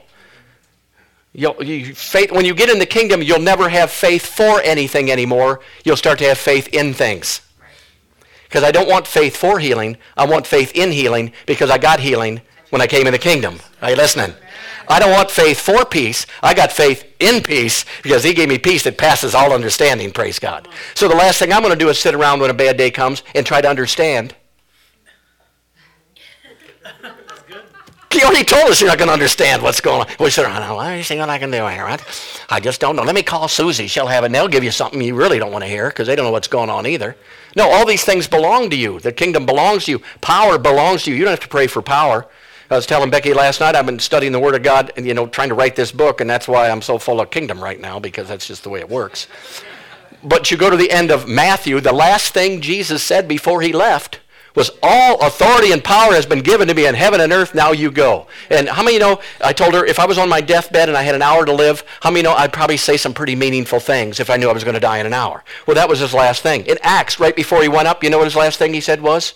[1.34, 5.12] You'll, you, faith, when you get in the kingdom, you'll never have faith for anything
[5.12, 5.60] anymore.
[5.84, 7.42] You'll start to have faith in things.
[8.46, 9.98] Because I don't want faith for healing.
[10.16, 13.60] I want faith in healing because I got healing when I came in the kingdom.
[13.82, 14.34] Are you listening?
[14.88, 16.26] I don't want faith for peace.
[16.44, 20.40] I got faith in peace because he gave me peace that passes all understanding, praise
[20.40, 20.68] God.
[20.94, 22.92] So the last thing I'm going to do is sit around when a bad day
[22.92, 24.36] comes and try to understand.
[28.12, 30.08] He already told us you're not going to understand what's going on.
[30.22, 32.02] We said, I don't know anything I can do here, right?
[32.50, 33.04] I just don't know.
[33.04, 33.88] Let me call Susie.
[33.88, 36.08] She'll have it, and they'll give you something you really don't want to hear because
[36.08, 37.18] they don't know what's going on either.
[37.58, 39.02] No, all these things belong to you.
[39.02, 40.02] The kingdom belongs to you.
[40.22, 41.18] Power belongs to you.
[41.18, 42.26] You don't have to pray for power.
[42.70, 45.14] I was telling Becky last night I've been studying the Word of God and you
[45.14, 47.80] know trying to write this book, and that's why I'm so full of kingdom right
[47.80, 49.28] now because that's just the way it works.
[50.24, 53.72] But you go to the end of Matthew, the last thing Jesus said before he
[53.72, 54.20] left
[54.56, 57.54] was all authority and power has been given to me in heaven and earth.
[57.54, 58.28] Now you go.
[58.50, 60.98] And how many you know i told her if i was on my deathbed and
[60.98, 63.82] i had an hour to live how many know i'd probably say some pretty meaningful
[63.82, 65.44] things if i knew i was going to die in an hour?
[65.68, 66.66] Well that was his last thing.
[66.66, 69.02] In acts right before he went up you know what his last thing he said
[69.02, 69.34] was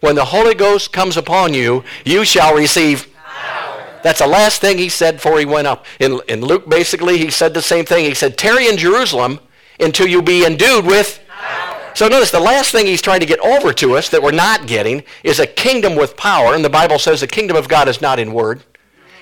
[0.00, 4.00] when the Holy Ghost comes upon you, you shall receive power.
[4.02, 5.84] That's the last thing he said before he went up.
[5.98, 8.04] In, in Luke, basically, he said the same thing.
[8.04, 9.40] He said, Tarry in Jerusalem
[9.78, 11.90] until you be endued with power.
[11.94, 14.66] So notice the last thing he's trying to get over to us that we're not
[14.66, 16.54] getting is a kingdom with power.
[16.54, 18.62] And the Bible says the kingdom of God is not in word.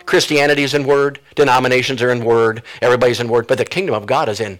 [0.06, 1.20] Christianity is in word.
[1.34, 2.62] Denominations are in word.
[2.80, 3.46] Everybody's in word.
[3.46, 4.58] But the kingdom of God is in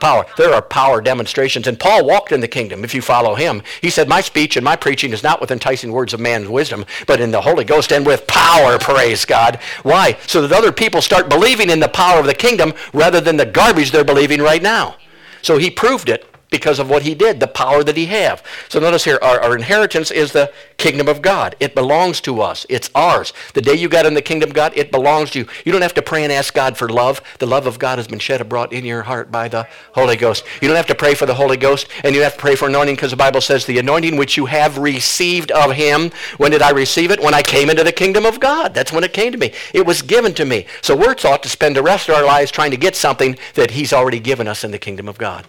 [0.00, 0.24] power.
[0.36, 1.66] There are power demonstrations.
[1.66, 3.62] And Paul walked in the kingdom, if you follow him.
[3.80, 6.84] He said, My speech and my preaching is not with enticing words of man's wisdom,
[7.06, 9.58] but in the Holy Ghost and with power, praise God.
[9.82, 10.18] Why?
[10.26, 13.46] So that other people start believing in the power of the kingdom rather than the
[13.46, 14.96] garbage they're believing right now.
[15.42, 18.42] So he proved it because of what he did, the power that he have.
[18.68, 21.56] So notice here, our, our, inheritance is the kingdom of God.
[21.58, 22.64] It belongs to us.
[22.68, 23.32] It's ours.
[23.54, 25.46] The day you got in the kingdom of God, it belongs to you.
[25.64, 27.20] You don't have to pray and ask God for love.
[27.38, 30.44] The love of God has been shed abroad in your heart by the Holy Ghost.
[30.60, 32.68] You don't have to pray for the Holy Ghost, and you have to pray for
[32.68, 36.10] anointing because the Bible says the anointing which you have received of him.
[36.36, 37.20] When did I receive it?
[37.20, 38.72] When I came into the kingdom of God.
[38.72, 39.52] That's when it came to me.
[39.74, 40.66] It was given to me.
[40.82, 43.72] So we're taught to spend the rest of our lives trying to get something that
[43.72, 45.46] he's already given us in the kingdom of God.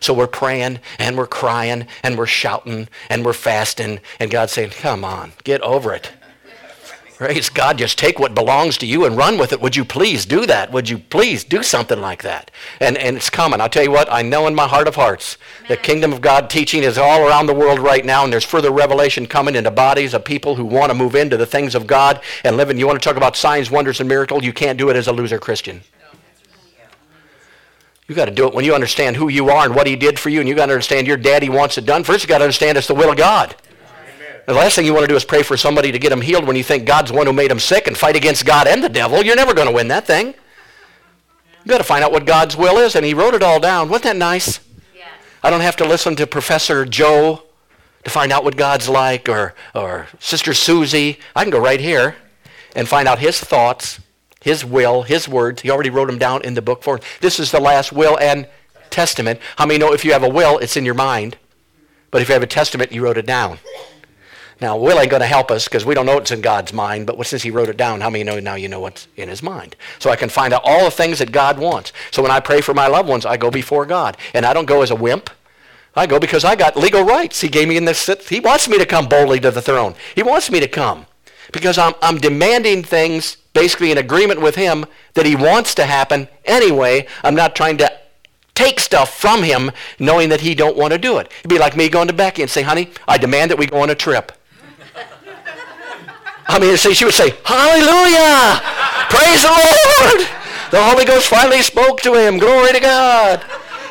[0.00, 4.70] So we're praying and we're crying and we're shouting and we're fasting and God's saying,
[4.70, 6.12] come on, get over it.
[7.18, 9.60] Praise God, just take what belongs to you and run with it.
[9.60, 10.70] Would you please do that?
[10.70, 12.52] Would you please do something like that?
[12.78, 13.60] And, and it's coming.
[13.60, 16.48] I'll tell you what, I know in my heart of hearts, the kingdom of God
[16.48, 20.14] teaching is all around the world right now, and there's further revelation coming into bodies
[20.14, 22.78] of people who want to move into the things of God and live in.
[22.78, 24.44] You want to talk about signs, wonders, and miracles?
[24.44, 25.80] You can't do it as a loser Christian.
[28.08, 30.18] You got to do it when you understand who you are and what he did
[30.18, 32.04] for you, and you got to understand your daddy wants it done.
[32.04, 33.54] First, you got to understand it's the will of God.
[34.46, 36.46] The last thing you want to do is pray for somebody to get them healed
[36.46, 38.82] when you think God's the one who made them sick and fight against God and
[38.82, 39.22] the devil.
[39.22, 40.28] You're never going to win that thing.
[40.28, 43.90] You got to find out what God's will is, and he wrote it all down.
[43.90, 44.60] Wasn't that nice?
[44.96, 45.04] Yeah.
[45.42, 47.42] I don't have to listen to Professor Joe
[48.04, 51.18] to find out what God's like or, or Sister Susie.
[51.36, 52.16] I can go right here
[52.74, 54.00] and find out his thoughts
[54.40, 55.62] his will, his words.
[55.62, 58.48] He already wrote them down in the book for This is the last will and
[58.90, 59.40] testament.
[59.56, 61.36] How many know if you have a will, it's in your mind?
[62.10, 63.58] But if you have a testament, you wrote it down.
[64.60, 67.06] Now, will ain't going to help us because we don't know what's in God's mind,
[67.06, 69.40] but since he wrote it down, how many know now you know what's in his
[69.40, 69.76] mind?
[70.00, 71.92] So I can find out all the things that God wants.
[72.10, 74.16] So when I pray for my loved ones, I go before God.
[74.34, 75.30] And I don't go as a wimp.
[75.94, 77.40] I go because I got legal rights.
[77.40, 78.08] He gave me in this.
[78.28, 79.94] He wants me to come boldly to the throne.
[80.14, 81.06] He wants me to come
[81.52, 86.28] because I'm, I'm demanding things basically in agreement with him that he wants to happen
[86.44, 87.06] anyway.
[87.24, 87.92] I'm not trying to
[88.54, 91.30] take stuff from him knowing that he don't want to do it.
[91.40, 93.80] It'd be like me going to Becky and saying, honey, I demand that we go
[93.80, 94.32] on a trip.
[96.50, 98.60] I mean, see, she would say, Hallelujah!
[99.10, 100.28] Praise the Lord!
[100.70, 102.38] The Holy Ghost finally spoke to him.
[102.38, 103.44] Glory to God.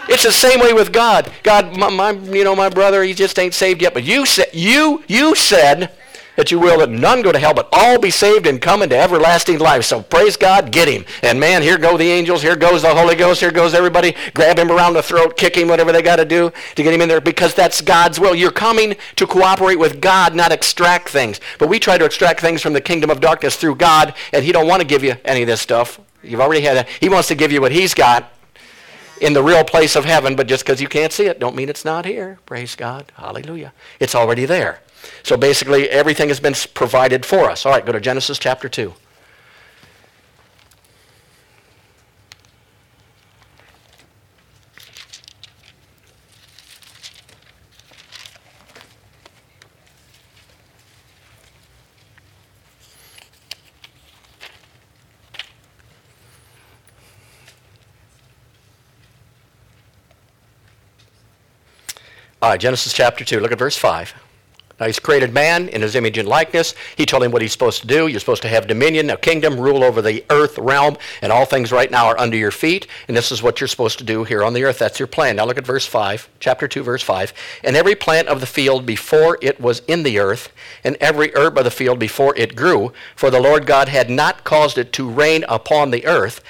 [0.10, 1.32] It's the same way with God.
[1.44, 3.94] God, my, my, you know, my brother, he just ain't saved yet.
[3.94, 5.92] But you said, you, you said
[6.38, 8.98] that you will that none go to hell, but all be saved and come into
[8.98, 9.84] everlasting life.
[9.84, 11.04] So praise God, get him.
[11.24, 14.16] And man, here go the angels, here goes the Holy Ghost, here goes everybody.
[14.34, 17.02] Grab him around the throat, kick him, whatever they got to do to get him
[17.02, 18.36] in there, because that's God's will.
[18.36, 21.42] You're coming to cooperate with God, not extract things.
[21.58, 24.52] But we try to extract things from the kingdom of darkness through God, and he
[24.52, 26.00] don't want to give you any of this stuff.
[26.24, 26.88] You've already had it.
[27.00, 28.32] He wants to give you what he's got
[29.20, 31.70] in the real place of heaven, but just because you can't see it, don't mean
[31.70, 32.38] it's not here.
[32.46, 33.12] Praise God.
[33.16, 33.74] Hallelujah.
[34.00, 34.82] It's already there.
[35.24, 37.66] So basically, everything has been provided for us.
[37.66, 38.94] All right, go to Genesis chapter 2.
[62.40, 63.40] All right, Genesis chapter 2.
[63.40, 64.27] Look at verse 5.
[64.80, 66.76] Now, he's created man in his image and likeness.
[66.96, 68.06] He told him what he's supposed to do.
[68.06, 71.72] You're supposed to have dominion, a kingdom, rule over the earth realm, and all things
[71.72, 72.86] right now are under your feet.
[73.08, 74.78] And this is what you're supposed to do here on the earth.
[74.78, 75.38] That's your plan.
[75.38, 77.34] Now, look at verse 5, chapter 2, verse 5.
[77.64, 80.52] And every plant of the field before it was in the earth,
[80.84, 84.44] and every herb of the field before it grew, for the Lord God had not
[84.44, 86.44] caused it to rain upon the earth,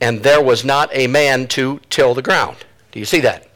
[0.00, 2.56] and there was not a man to till the ground.
[2.92, 3.48] Do you see that?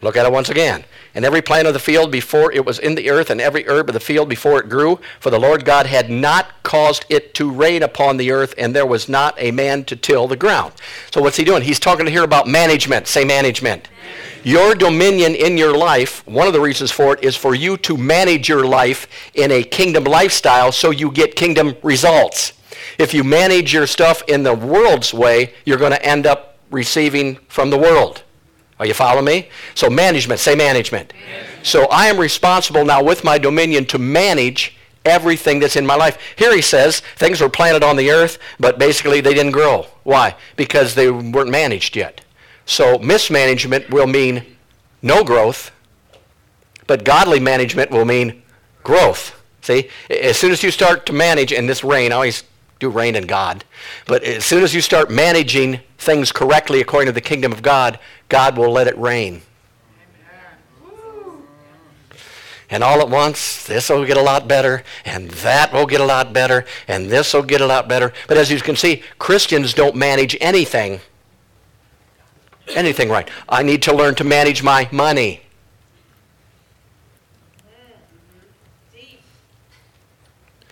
[0.00, 0.84] Look at it once again
[1.18, 3.88] and every plant of the field before it was in the earth, and every herb
[3.88, 5.00] of the field before it grew.
[5.18, 8.86] For the Lord God had not caused it to rain upon the earth, and there
[8.86, 10.74] was not a man to till the ground.
[11.10, 11.62] So what's he doing?
[11.62, 13.08] He's talking here about management.
[13.08, 13.88] Say management.
[14.44, 17.96] Your dominion in your life, one of the reasons for it is for you to
[17.96, 22.52] manage your life in a kingdom lifestyle so you get kingdom results.
[22.96, 27.40] If you manage your stuff in the world's way, you're going to end up receiving
[27.48, 28.22] from the world.
[28.78, 29.48] Are you following me?
[29.74, 31.12] So management, say management.
[31.12, 31.66] management.
[31.66, 36.18] So I am responsible now with my dominion to manage everything that's in my life.
[36.36, 39.86] Here he says things were planted on the earth, but basically they didn't grow.
[40.04, 40.36] Why?
[40.56, 42.20] Because they weren't managed yet.
[42.66, 44.44] So mismanagement will mean
[45.02, 45.70] no growth,
[46.86, 48.42] but godly management will mean
[48.82, 49.34] growth.
[49.62, 52.44] See, as soon as you start to manage, and this rain, I always
[52.78, 53.64] do rain in God,
[54.06, 57.98] but as soon as you start managing things correctly according to the kingdom of God,
[58.28, 59.42] God will let it rain.
[62.70, 66.04] And all at once, this will get a lot better, and that will get a
[66.04, 68.12] lot better, and this will get a lot better.
[68.26, 71.00] But as you can see, Christians don't manage anything.
[72.68, 73.28] Anything right.
[73.48, 75.40] I need to learn to manage my money.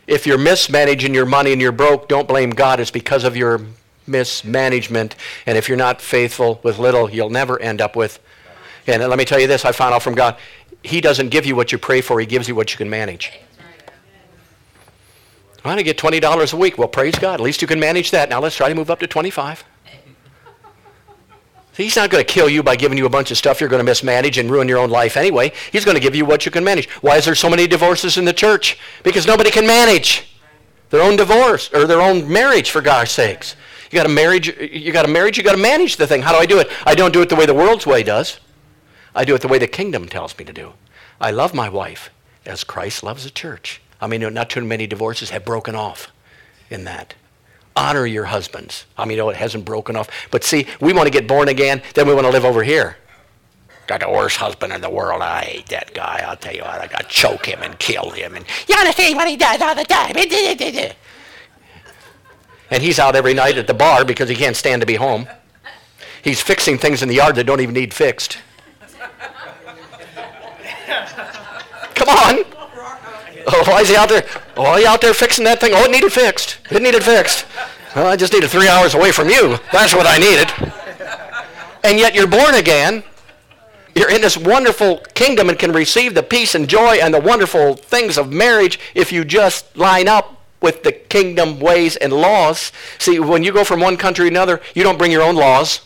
[0.06, 2.78] If you're mismanaging your money and you're broke, don't blame God.
[2.80, 3.60] It's because of your
[4.06, 5.16] mismanagement.
[5.46, 8.20] And if you're not faithful with little, you'll never end up with.
[8.86, 10.36] And let me tell you this I found out from God
[10.82, 13.32] He doesn't give you what you pray for, He gives you what you can manage.
[15.64, 16.78] I want to get $20 a week.
[16.78, 17.34] Well, praise God.
[17.34, 18.28] At least you can manage that.
[18.28, 19.64] Now let's try to move up to 25.
[21.76, 23.80] He's not going to kill you by giving you a bunch of stuff you're going
[23.80, 25.52] to mismanage and ruin your own life anyway.
[25.72, 26.88] He's going to give you what you can manage.
[27.02, 28.78] Why is there so many divorces in the church?
[29.02, 30.36] Because nobody can manage
[30.90, 33.56] their own divorce or their own marriage, for God's sakes.
[33.90, 36.22] You got a marriage, you got a marriage, you got to manage the thing.
[36.22, 36.68] How do I do it?
[36.84, 38.40] I don't do it the way the world's way does.
[39.14, 40.72] I do it the way the kingdom tells me to do.
[41.20, 42.10] I love my wife
[42.44, 43.80] as Christ loves the church.
[44.00, 46.10] I mean, not too many divorces have broken off
[46.70, 47.14] in that
[47.76, 48.86] honor your husbands.
[48.96, 50.08] I mean, no, it hasn't broken off.
[50.30, 52.96] But see, we want to get born again, then we want to live over here.
[53.86, 55.22] Got the worst husband in the world.
[55.22, 56.24] I hate that guy.
[56.26, 58.34] I'll tell you what, I got to choke him and kill him.
[58.34, 60.16] And you ought to see what he does all the time.
[62.70, 65.28] And he's out every night at the bar because he can't stand to be home.
[66.24, 68.38] He's fixing things in the yard that don't even need fixed.
[71.94, 72.55] Come on.
[73.66, 74.26] Why is he out there?
[74.56, 75.72] Oh, he out there fixing that thing?
[75.74, 76.58] Oh, it needed fixed.
[76.70, 77.46] It needed fixed.
[77.94, 79.58] Well, I just needed three hours away from you.
[79.72, 80.52] That's what I needed.
[81.82, 83.02] And yet you're born again.
[83.94, 87.76] You're in this wonderful kingdom and can receive the peace and joy and the wonderful
[87.76, 92.72] things of marriage if you just line up with the kingdom ways and laws.
[92.98, 95.80] See, when you go from one country to another, you don't bring your own laws.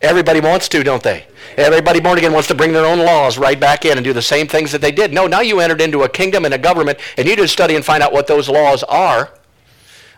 [0.00, 1.26] Everybody wants to, don't they?
[1.56, 4.22] Everybody born again wants to bring their own laws right back in and do the
[4.22, 5.12] same things that they did.
[5.12, 7.84] No, now you entered into a kingdom and a government, and you just study and
[7.84, 9.30] find out what those laws are.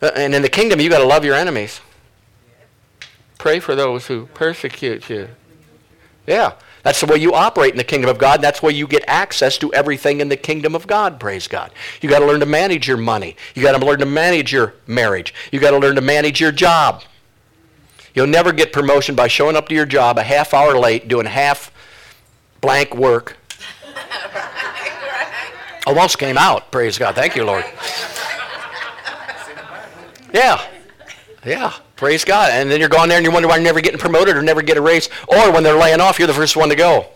[0.00, 1.80] Uh, and in the kingdom, you got to love your enemies.
[3.38, 5.28] Pray for those who persecute you.
[6.26, 6.54] Yeah.
[6.84, 8.42] That's the way you operate in the kingdom of God.
[8.42, 11.72] That's where you get access to everything in the kingdom of God, praise God.
[12.02, 13.36] You got to learn to manage your money.
[13.54, 15.32] You got to learn to manage your marriage.
[15.50, 17.02] You got to learn to manage your job.
[18.14, 21.26] You'll never get promotion by showing up to your job a half hour late, doing
[21.26, 21.72] half
[22.60, 23.36] blank work.
[25.86, 27.14] Almost came out, praise God.
[27.14, 27.64] Thank you, Lord.
[30.32, 30.60] Yeah.
[31.44, 31.72] Yeah.
[31.96, 32.50] Praise God.
[32.52, 34.62] And then you're going there and you wonder why you're never getting promoted or never
[34.62, 35.08] get a raise.
[35.28, 37.06] Or when they're laying off, you're the first one to go.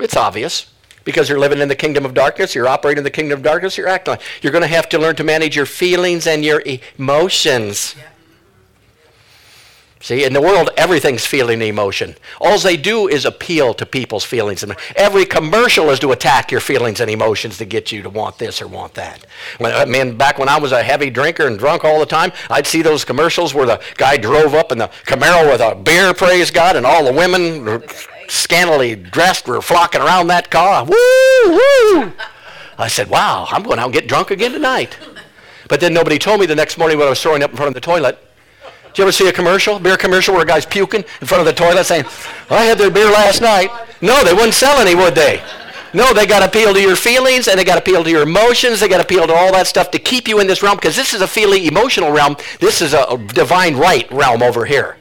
[0.00, 0.70] It's obvious.
[1.04, 3.76] Because you're living in the kingdom of darkness, you're operating in the kingdom of darkness,
[3.76, 4.22] you're acting like.
[4.40, 6.62] You're going to have to learn to manage your feelings and your
[6.96, 7.96] emotions.
[7.98, 8.04] Yeah.
[10.02, 12.16] See, in the world, everything's feeling emotion.
[12.40, 14.64] All they do is appeal to people's feelings.
[14.96, 18.60] Every commercial is to attack your feelings and emotions to get you to want this
[18.60, 19.24] or want that.
[19.58, 22.32] When, I mean, back when I was a heavy drinker and drunk all the time,
[22.50, 26.12] I'd see those commercials where the guy drove up in the Camaro with a beer,
[26.12, 27.84] praise God, and all the women
[28.26, 30.84] scantily dressed were flocking around that car.
[30.84, 30.96] Woo,
[31.46, 32.12] woo!
[32.76, 34.98] I said, wow, I'm going out and get drunk again tonight.
[35.68, 37.68] But then nobody told me the next morning when I was throwing up in front
[37.68, 38.18] of the toilet
[38.92, 41.46] did you ever see a commercial, beer commercial, where a guy's puking in front of
[41.46, 42.04] the toilet saying,
[42.50, 43.70] I had their beer last night?
[44.02, 45.42] No, they wouldn't sell any, would they?
[45.94, 48.22] No, they got to appeal to your feelings and they got to appeal to your
[48.22, 48.80] emotions.
[48.80, 50.94] They got to appeal to all that stuff to keep you in this realm because
[50.94, 52.36] this is a feeling emotional realm.
[52.60, 54.96] This is a divine right realm over here.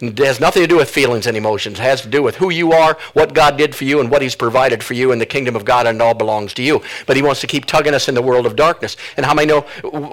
[0.00, 1.78] It has nothing to do with feelings and emotions.
[1.78, 4.22] It has to do with who you are, what God did for you, and what
[4.22, 6.82] He's provided for you in the kingdom of God, and it all belongs to you.
[7.06, 8.96] But He wants to keep tugging us in the world of darkness.
[9.16, 9.66] And how many know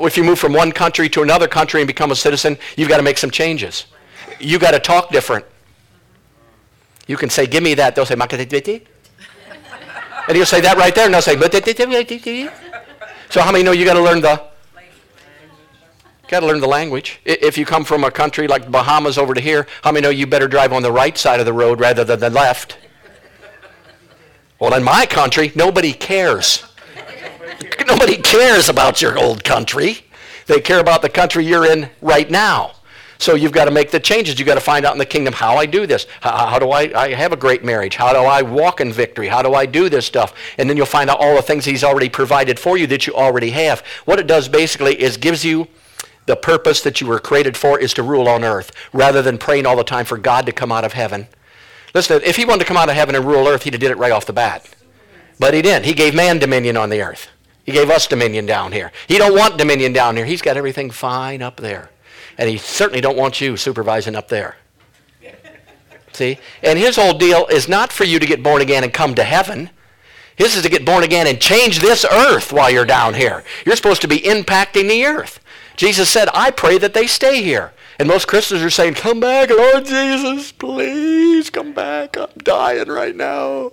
[0.05, 2.97] if you move from one country to another country and become a citizen, you've got
[2.97, 3.85] to make some changes.
[4.39, 5.45] You've got to talk different.
[7.07, 7.95] You can say, Give me that.
[7.95, 8.15] They'll say,
[10.27, 11.35] and you'll say that right there, and they'll say,
[13.29, 14.52] so how many know you got to learn the
[16.33, 17.19] Got to learn the language.
[17.25, 20.09] If you come from a country like the Bahamas over to here, how many know
[20.09, 22.79] you better drive on the right side of the road rather than the left?
[24.59, 26.63] Well, in my country, nobody cares.
[27.87, 30.07] nobody cares about your old country.
[30.47, 32.71] They care about the country you're in right now.
[33.19, 34.39] So you've got to make the changes.
[34.39, 36.07] You've got to find out in the kingdom how I do this.
[36.21, 37.95] How, how do I, I have a great marriage?
[37.95, 39.27] How do I walk in victory?
[39.27, 40.33] How do I do this stuff?
[40.57, 43.13] And then you'll find out all the things he's already provided for you that you
[43.13, 43.81] already have.
[44.05, 45.67] What it does basically is gives you
[46.25, 49.65] the purpose that you were created for is to rule on earth rather than praying
[49.65, 51.27] all the time for God to come out of heaven.
[51.93, 53.91] Listen, if he wanted to come out of heaven and rule earth, he'd have did
[53.91, 54.67] it right off the bat.
[55.39, 55.85] But he didn't.
[55.85, 57.27] He gave man dominion on the earth.
[57.65, 58.91] He gave us dominion down here.
[59.07, 60.25] He don't want dominion down here.
[60.25, 61.89] He's got everything fine up there.
[62.37, 64.57] And he certainly don't want you supervising up there.
[66.13, 66.37] See?
[66.61, 69.23] And his whole deal is not for you to get born again and come to
[69.23, 69.69] heaven.
[70.35, 73.43] His is to get born again and change this earth while you're down here.
[73.65, 75.39] You're supposed to be impacting the earth.
[75.75, 77.73] Jesus said, I pray that they stay here.
[77.99, 82.17] And most Christians are saying, Come back, Lord Jesus, please come back.
[82.17, 83.71] I'm dying right now.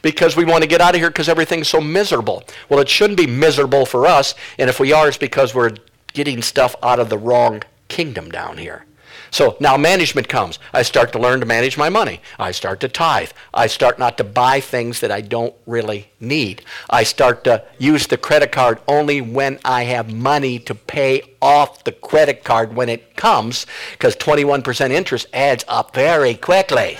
[0.00, 2.42] Because we want to get out of here because everything's so miserable.
[2.68, 4.34] Well, it shouldn't be miserable for us.
[4.58, 5.76] And if we are, it's because we're
[6.12, 8.84] getting stuff out of the wrong kingdom down here.
[9.32, 10.58] So now management comes.
[10.74, 12.20] I start to learn to manage my money.
[12.38, 13.30] I start to tithe.
[13.54, 16.62] I start not to buy things that I don't really need.
[16.90, 21.82] I start to use the credit card only when I have money to pay off
[21.82, 26.98] the credit card when it comes because 21% interest adds up very quickly.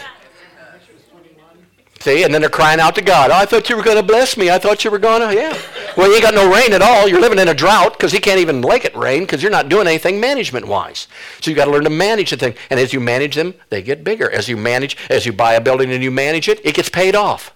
[2.01, 3.31] See, and then they're crying out to God.
[3.31, 4.51] Oh, I thought you were going to bless me.
[4.51, 5.57] I thought you were going to, yeah.
[5.97, 7.07] Well, you got no rain at all.
[7.07, 9.69] You're living in a drought because he can't even make it rain because you're not
[9.69, 11.07] doing anything management-wise.
[11.41, 12.55] So you got to learn to manage the thing.
[12.71, 14.31] And as you manage them, they get bigger.
[14.31, 17.15] As you manage, as you buy a building and you manage it, it gets paid
[17.15, 17.55] off.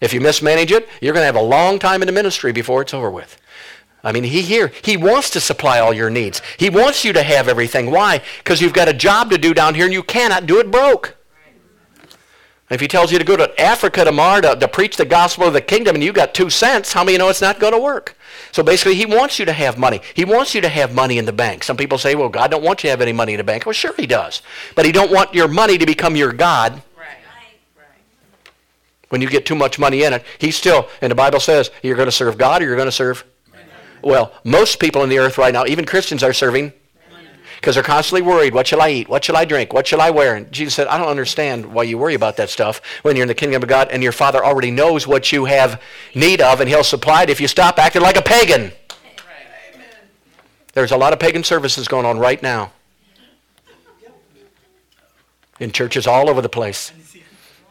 [0.00, 2.82] If you mismanage it, you're going to have a long time in the ministry before
[2.82, 3.40] it's over with.
[4.02, 6.40] I mean, he here, he wants to supply all your needs.
[6.56, 7.90] He wants you to have everything.
[7.90, 8.22] Why?
[8.38, 11.17] Because you've got a job to do down here and you cannot do it broke.
[12.70, 15.54] If he tells you to go to Africa tomorrow to, to preach the gospel of
[15.54, 18.14] the kingdom and you got two cents, how many know it's not going to work?
[18.52, 20.02] So basically, he wants you to have money.
[20.14, 21.64] He wants you to have money in the bank.
[21.64, 23.64] Some people say, well, God don't want you to have any money in the bank.
[23.64, 24.42] Well, sure he does.
[24.74, 26.82] But he don't want your money to become your God.
[29.08, 31.96] When you get too much money in it, he's still, and the Bible says, you're
[31.96, 33.24] going to serve God or you're going to serve.
[34.02, 36.74] Well, most people in the earth right now, even Christians, are serving
[37.60, 38.54] because they're constantly worried.
[38.54, 39.08] What shall I eat?
[39.08, 39.72] What shall I drink?
[39.72, 40.36] What shall I wear?
[40.36, 43.28] And Jesus said, I don't understand why you worry about that stuff when you're in
[43.28, 45.82] the kingdom of God and your Father already knows what you have
[46.14, 48.70] need of and He'll supply it if you stop acting like a pagan.
[50.72, 52.70] There's a lot of pagan services going on right now
[55.58, 56.92] in churches all over the place.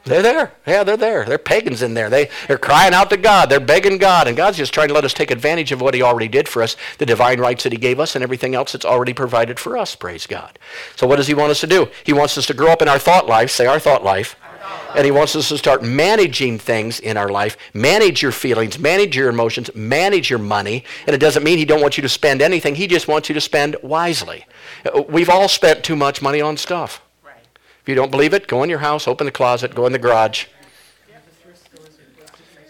[0.08, 0.54] They're there.
[0.66, 1.26] Yeah, they're there.
[1.26, 2.10] They're pagans in there.
[2.10, 3.50] They, they're crying out to God.
[3.50, 4.28] They're begging God.
[4.28, 6.64] And God's just trying to let us take advantage of what He already did for
[6.64, 9.78] us, the divine rights that He gave us, and everything else that's already provided for
[9.78, 9.96] us.
[9.96, 10.58] Praise God.
[10.96, 11.90] So, what does He want us to do?
[12.04, 13.52] He wants us to grow up in our thought life.
[13.52, 14.36] Say, our thought life.
[14.96, 19.16] And he wants us to start managing things in our life, manage your feelings, manage
[19.16, 20.84] your emotions, manage your money.
[21.06, 22.76] And it doesn't mean he don't want you to spend anything.
[22.76, 24.46] He just wants you to spend wisely.
[24.86, 27.02] Uh, we've all spent too much money on stuff.
[27.88, 29.98] If you don't believe it, go in your house, open the closet, go in the
[29.98, 30.48] garage.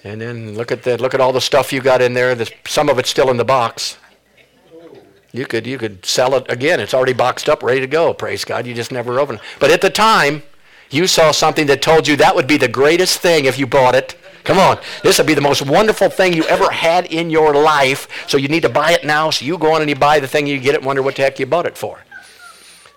[0.03, 2.35] And then look at the look at all the stuff you got in there.
[2.35, 3.97] There's, some of it's still in the box.
[5.31, 6.79] You could you could sell it again.
[6.79, 8.13] It's already boxed up, ready to go.
[8.13, 8.67] Praise God.
[8.67, 9.39] You just never opened.
[9.39, 9.45] it.
[9.59, 10.43] But at the time,
[10.91, 13.95] you saw something that told you that would be the greatest thing if you bought
[13.95, 14.15] it.
[14.43, 14.77] Come on.
[15.01, 18.07] This would be the most wonderful thing you ever had in your life.
[18.27, 19.31] So you need to buy it now.
[19.31, 21.23] So you go on and you buy the thing, you get it, wonder what the
[21.23, 22.03] heck you bought it for.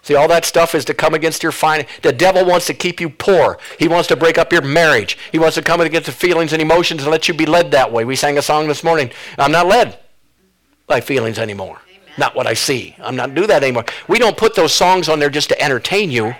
[0.03, 1.87] See, all that stuff is to come against your fine.
[2.03, 3.59] The devil wants to keep you poor.
[3.79, 5.19] He wants to break up your marriage.
[5.31, 7.93] He wants to come against the feelings and emotions and let you be led that
[7.93, 8.05] way.
[8.05, 9.11] We sang a song this morning.
[9.39, 9.99] I'm not led
[10.87, 11.81] by feelings anymore.
[11.89, 12.15] Amen.
[12.17, 12.97] Not what I see.
[12.99, 13.85] I'm not do that anymore.
[14.09, 16.35] We don't put those songs on there just to entertain you.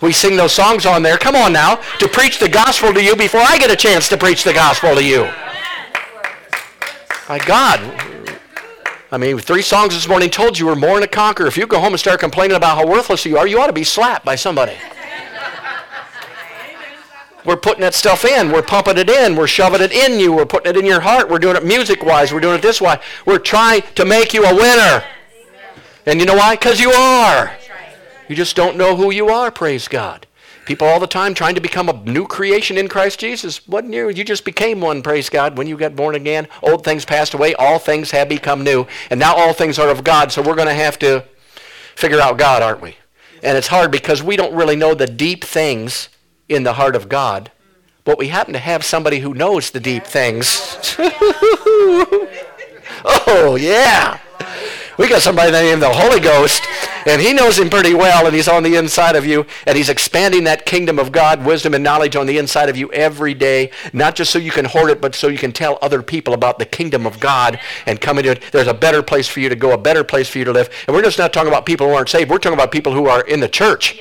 [0.00, 1.18] We sing those songs on there.
[1.18, 4.16] Come on now, to preach the gospel to you before I get a chance to
[4.16, 5.28] preach the gospel to you.
[7.28, 7.80] My God,
[9.12, 11.48] I mean, three songs this morning told you we're more than a conqueror.
[11.48, 13.72] If you go home and start complaining about how worthless you are, you ought to
[13.72, 14.76] be slapped by somebody.
[17.44, 18.52] We're putting that stuff in.
[18.52, 19.34] We're pumping it in.
[19.34, 20.32] We're shoving it in you.
[20.32, 21.28] We're putting it in your heart.
[21.28, 22.32] We're doing it music wise.
[22.32, 22.98] We're doing it this way.
[23.24, 25.02] We're trying to make you a winner.
[26.06, 26.54] And you know why?
[26.54, 27.50] Because you are.
[28.28, 30.26] You just don't know who you are, praise God.
[30.70, 33.66] People all the time trying to become a new creation in Christ Jesus.
[33.66, 34.08] Wasn't you?
[34.08, 36.46] You just became one, praise God, when you got born again.
[36.62, 38.86] Old things passed away, all things have become new.
[39.10, 41.24] And now all things are of God, so we're going to have to
[41.96, 42.94] figure out God, aren't we?
[43.42, 46.08] And it's hard because we don't really know the deep things
[46.48, 47.50] in the heart of God.
[48.04, 50.94] But we happen to have somebody who knows the deep things.
[53.04, 54.20] oh, yeah.
[55.00, 56.62] We got somebody named the Holy Ghost,
[57.06, 59.88] and he knows him pretty well, and he's on the inside of you, and he's
[59.88, 63.70] expanding that kingdom of God, wisdom and knowledge on the inside of you every day,
[63.94, 66.58] not just so you can hoard it, but so you can tell other people about
[66.58, 68.42] the kingdom of God and come into it.
[68.52, 70.68] There's a better place for you to go, a better place for you to live.
[70.86, 72.28] And we're just not talking about people who aren't saved.
[72.30, 73.98] We're talking about people who are in the church.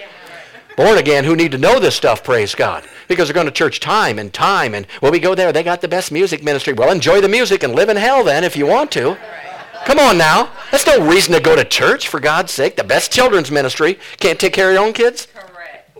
[0.75, 2.83] Born again who need to know this stuff, praise God.
[3.07, 5.79] Because they're going to church time and time and well we go there, they got
[5.79, 6.73] the best music ministry.
[6.73, 9.17] Well enjoy the music and live in hell then if you want to.
[9.89, 10.51] Come on now.
[10.69, 12.75] That's no reason to go to church, for God's sake.
[12.75, 13.97] The best children's ministry.
[14.19, 15.27] Can't take care of your own kids?
[15.33, 15.97] Correct.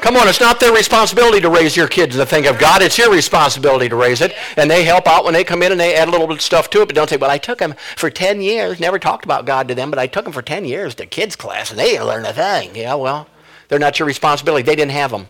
[0.00, 2.82] Come on, it's not their responsibility to raise your kids in the thing of God.
[2.82, 4.32] It's your responsibility to raise it.
[4.56, 6.42] And they help out when they come in and they add a little bit of
[6.42, 6.86] stuff to it.
[6.86, 9.74] But don't say, well, I took them for 10 years, never talked about God to
[9.74, 12.24] them, but I took them for 10 years to kids class and they didn't learn
[12.24, 12.76] a thing.
[12.76, 13.26] Yeah, well,
[13.66, 14.62] they're not your responsibility.
[14.62, 15.26] They didn't have them.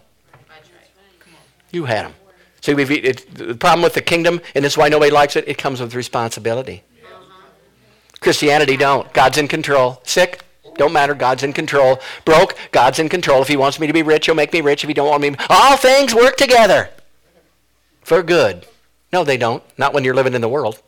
[1.72, 2.14] You had them.
[2.60, 5.48] See, we've, it, the problem with the kingdom, and this is why nobody likes it,
[5.48, 6.82] it comes with responsibility.
[8.20, 9.10] Christianity don't.
[9.14, 10.00] God's in control.
[10.04, 10.42] Sick?
[10.76, 11.14] Don't matter.
[11.14, 12.00] God's in control.
[12.24, 12.54] Broke?
[12.70, 13.42] God's in control.
[13.42, 14.84] If he wants me to be rich, he'll make me rich.
[14.84, 16.90] If he don't want me, all things work together
[18.02, 18.66] for good.
[19.12, 19.62] No, they don't.
[19.78, 20.82] Not when you're living in the world.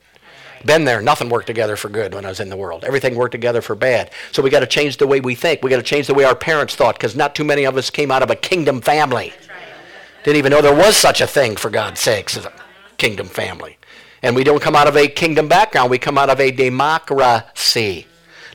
[0.65, 1.03] Been there.
[1.03, 2.85] Nothing worked together for good when I was in the world.
[2.85, 4.11] Everything worked together for bad.
[4.31, 5.63] So we got to change the way we think.
[5.63, 7.91] We got to change the way our parents thought because not too many of us
[7.91, 9.33] came out of a kingdom family.
[10.25, 12.53] Didn't even know there was such a thing, for God's sakes, as a
[12.97, 13.79] kingdom family.
[14.23, 15.91] And we don't come out of a kingdom background.
[15.91, 18.07] We come out of a democracy.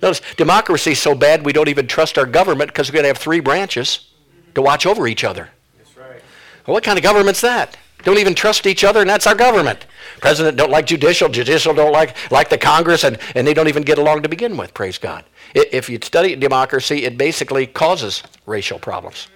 [0.01, 3.09] Notice, democracy is so bad we don't even trust our government because we're going to
[3.09, 4.07] have three branches
[4.55, 5.49] to watch over each other.
[5.77, 6.21] That's right.
[6.65, 7.75] Well, what kind of government's that?
[8.03, 9.85] Don't even trust each other, and that's our government.
[10.21, 13.83] President don't like judicial, judicial don't like, like the Congress, and, and they don't even
[13.83, 15.25] get along to begin with, praise God.
[15.53, 19.27] If you study democracy, it basically causes racial problems.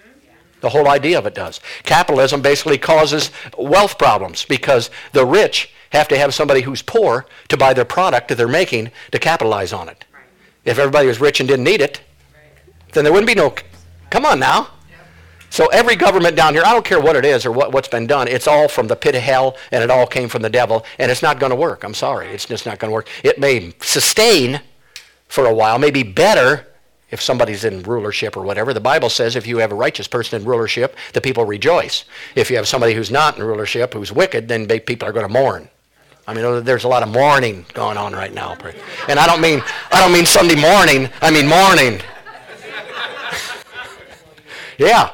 [0.61, 1.59] The whole idea of it does.
[1.83, 7.57] Capitalism basically causes wealth problems because the rich have to have somebody who's poor to
[7.57, 10.05] buy their product that they're making to capitalize on it.
[10.13, 10.23] Right.
[10.63, 12.01] If everybody was rich and didn't need it,
[12.33, 12.93] right.
[12.93, 13.53] then there wouldn't be no.
[14.09, 14.69] Come on now.
[15.49, 18.07] So every government down here, I don't care what it is or what, what's been
[18.07, 20.85] done, it's all from the pit of hell and it all came from the devil
[20.97, 21.83] and it's not going to work.
[21.83, 22.29] I'm sorry.
[22.29, 23.09] It's just not going to work.
[23.21, 24.61] It may sustain
[25.27, 26.67] for a while, maybe better
[27.11, 28.73] if somebody's in rulership or whatever.
[28.73, 32.05] The Bible says if you have a righteous person in rulership, the people rejoice.
[32.35, 35.31] If you have somebody who's not in rulership, who's wicked, then people are going to
[35.31, 35.69] mourn.
[36.27, 38.55] I mean, there's a lot of mourning going on right now.
[39.09, 41.09] And I don't mean I don't mean Sunday morning.
[41.21, 42.01] I mean mourning.
[44.77, 45.11] yeah,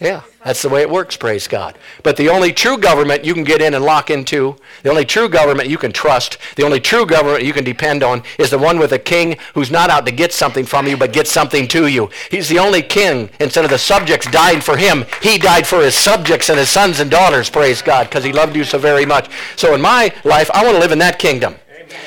[0.00, 0.22] yeah.
[0.46, 1.76] That's the way it works, praise God.
[2.04, 5.28] But the only true government you can get in and lock into, the only true
[5.28, 8.78] government you can trust, the only true government you can depend on is the one
[8.78, 11.88] with a king who's not out to get something from you, but get something to
[11.88, 12.10] you.
[12.30, 13.28] He's the only king.
[13.40, 17.00] Instead of the subjects dying for him, he died for his subjects and his sons
[17.00, 19.28] and daughters, praise God, because he loved you so very much.
[19.56, 21.56] So in my life, I want to live in that kingdom.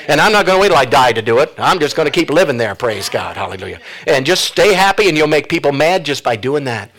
[0.07, 1.53] And I'm not going to wait till I die to do it.
[1.57, 3.37] I'm just going to keep living there, praise God.
[3.37, 3.79] Hallelujah.
[4.07, 6.89] And just stay happy and you'll make people mad just by doing that.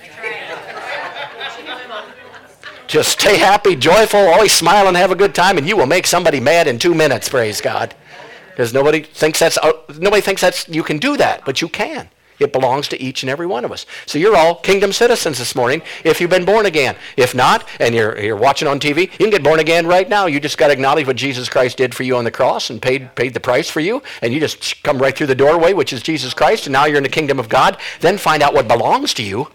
[2.90, 6.08] Just stay happy, joyful, always smile and have a good time, and you will make
[6.08, 7.94] somebody mad in two minutes, praise God.
[8.50, 12.08] Because nobody thinks that's uh, nobody thinks that's you can do that, but you can.
[12.40, 13.86] It belongs to each and every one of us.
[14.06, 16.96] So you're all kingdom citizens this morning if you've been born again.
[17.16, 20.26] If not, and you're, you're watching on TV, you can get born again right now.
[20.26, 22.82] You just got to acknowledge what Jesus Christ did for you on the cross and
[22.82, 24.02] paid, paid the price for you.
[24.20, 26.96] And you just come right through the doorway, which is Jesus Christ, and now you're
[26.96, 27.76] in the kingdom of God.
[28.00, 29.48] Then find out what belongs to you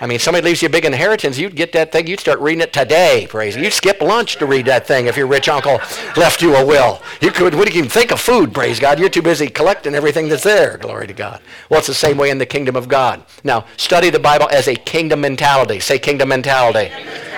[0.00, 2.62] I mean, somebody leaves you a big inheritance, you'd get that thing, you'd start reading
[2.62, 3.56] it today, praise.
[3.56, 5.80] You'd skip lunch to read that thing if your rich uncle
[6.16, 7.02] left you a will.
[7.20, 8.98] You could, you even think of food, praise God?
[8.98, 11.40] You're too busy collecting everything that's there, glory to God.
[11.68, 13.22] Well, it's the same way in the kingdom of God.
[13.44, 15.80] Now, study the Bible as a kingdom mentality.
[15.80, 15.98] Say.
[16.06, 16.92] Kingdom mentality.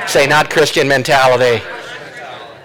[0.07, 1.65] Say not Christian mentality.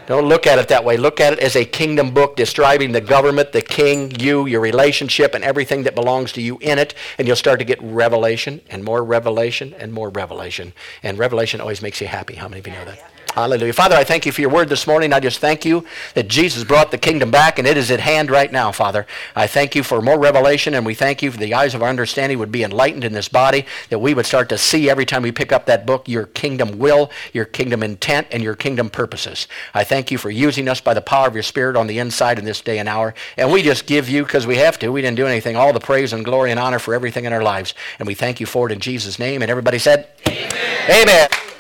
[0.06, 0.98] Don't look at it that way.
[0.98, 5.34] Look at it as a kingdom book describing the government, the king, you, your relationship,
[5.34, 6.94] and everything that belongs to you in it.
[7.18, 10.74] And you'll start to get revelation and more revelation and more revelation.
[11.04, 12.36] And revelation always makes you happy.
[12.36, 13.00] How many of you know that?
[13.34, 13.74] Hallelujah.
[13.74, 15.12] Father, I thank you for your word this morning.
[15.12, 18.30] I just thank you that Jesus brought the kingdom back and it is at hand
[18.30, 19.08] right now, Father.
[19.36, 21.90] I thank you for more revelation and we thank you for the eyes of our
[21.90, 25.24] understanding would be enlightened in this body, that we would start to see every time
[25.24, 29.48] we pick up that book your kingdom will, your kingdom intent, and your kingdom purposes.
[29.74, 32.38] I thank you for using us by the power of your Spirit on the inside
[32.38, 33.16] in this day and hour.
[33.36, 35.80] And we just give you, because we have to, we didn't do anything, all the
[35.80, 37.74] praise and glory and honor for everything in our lives.
[37.98, 39.42] And we thank you for it in Jesus' name.
[39.42, 40.92] And everybody said, Amen.
[41.02, 41.53] Amen.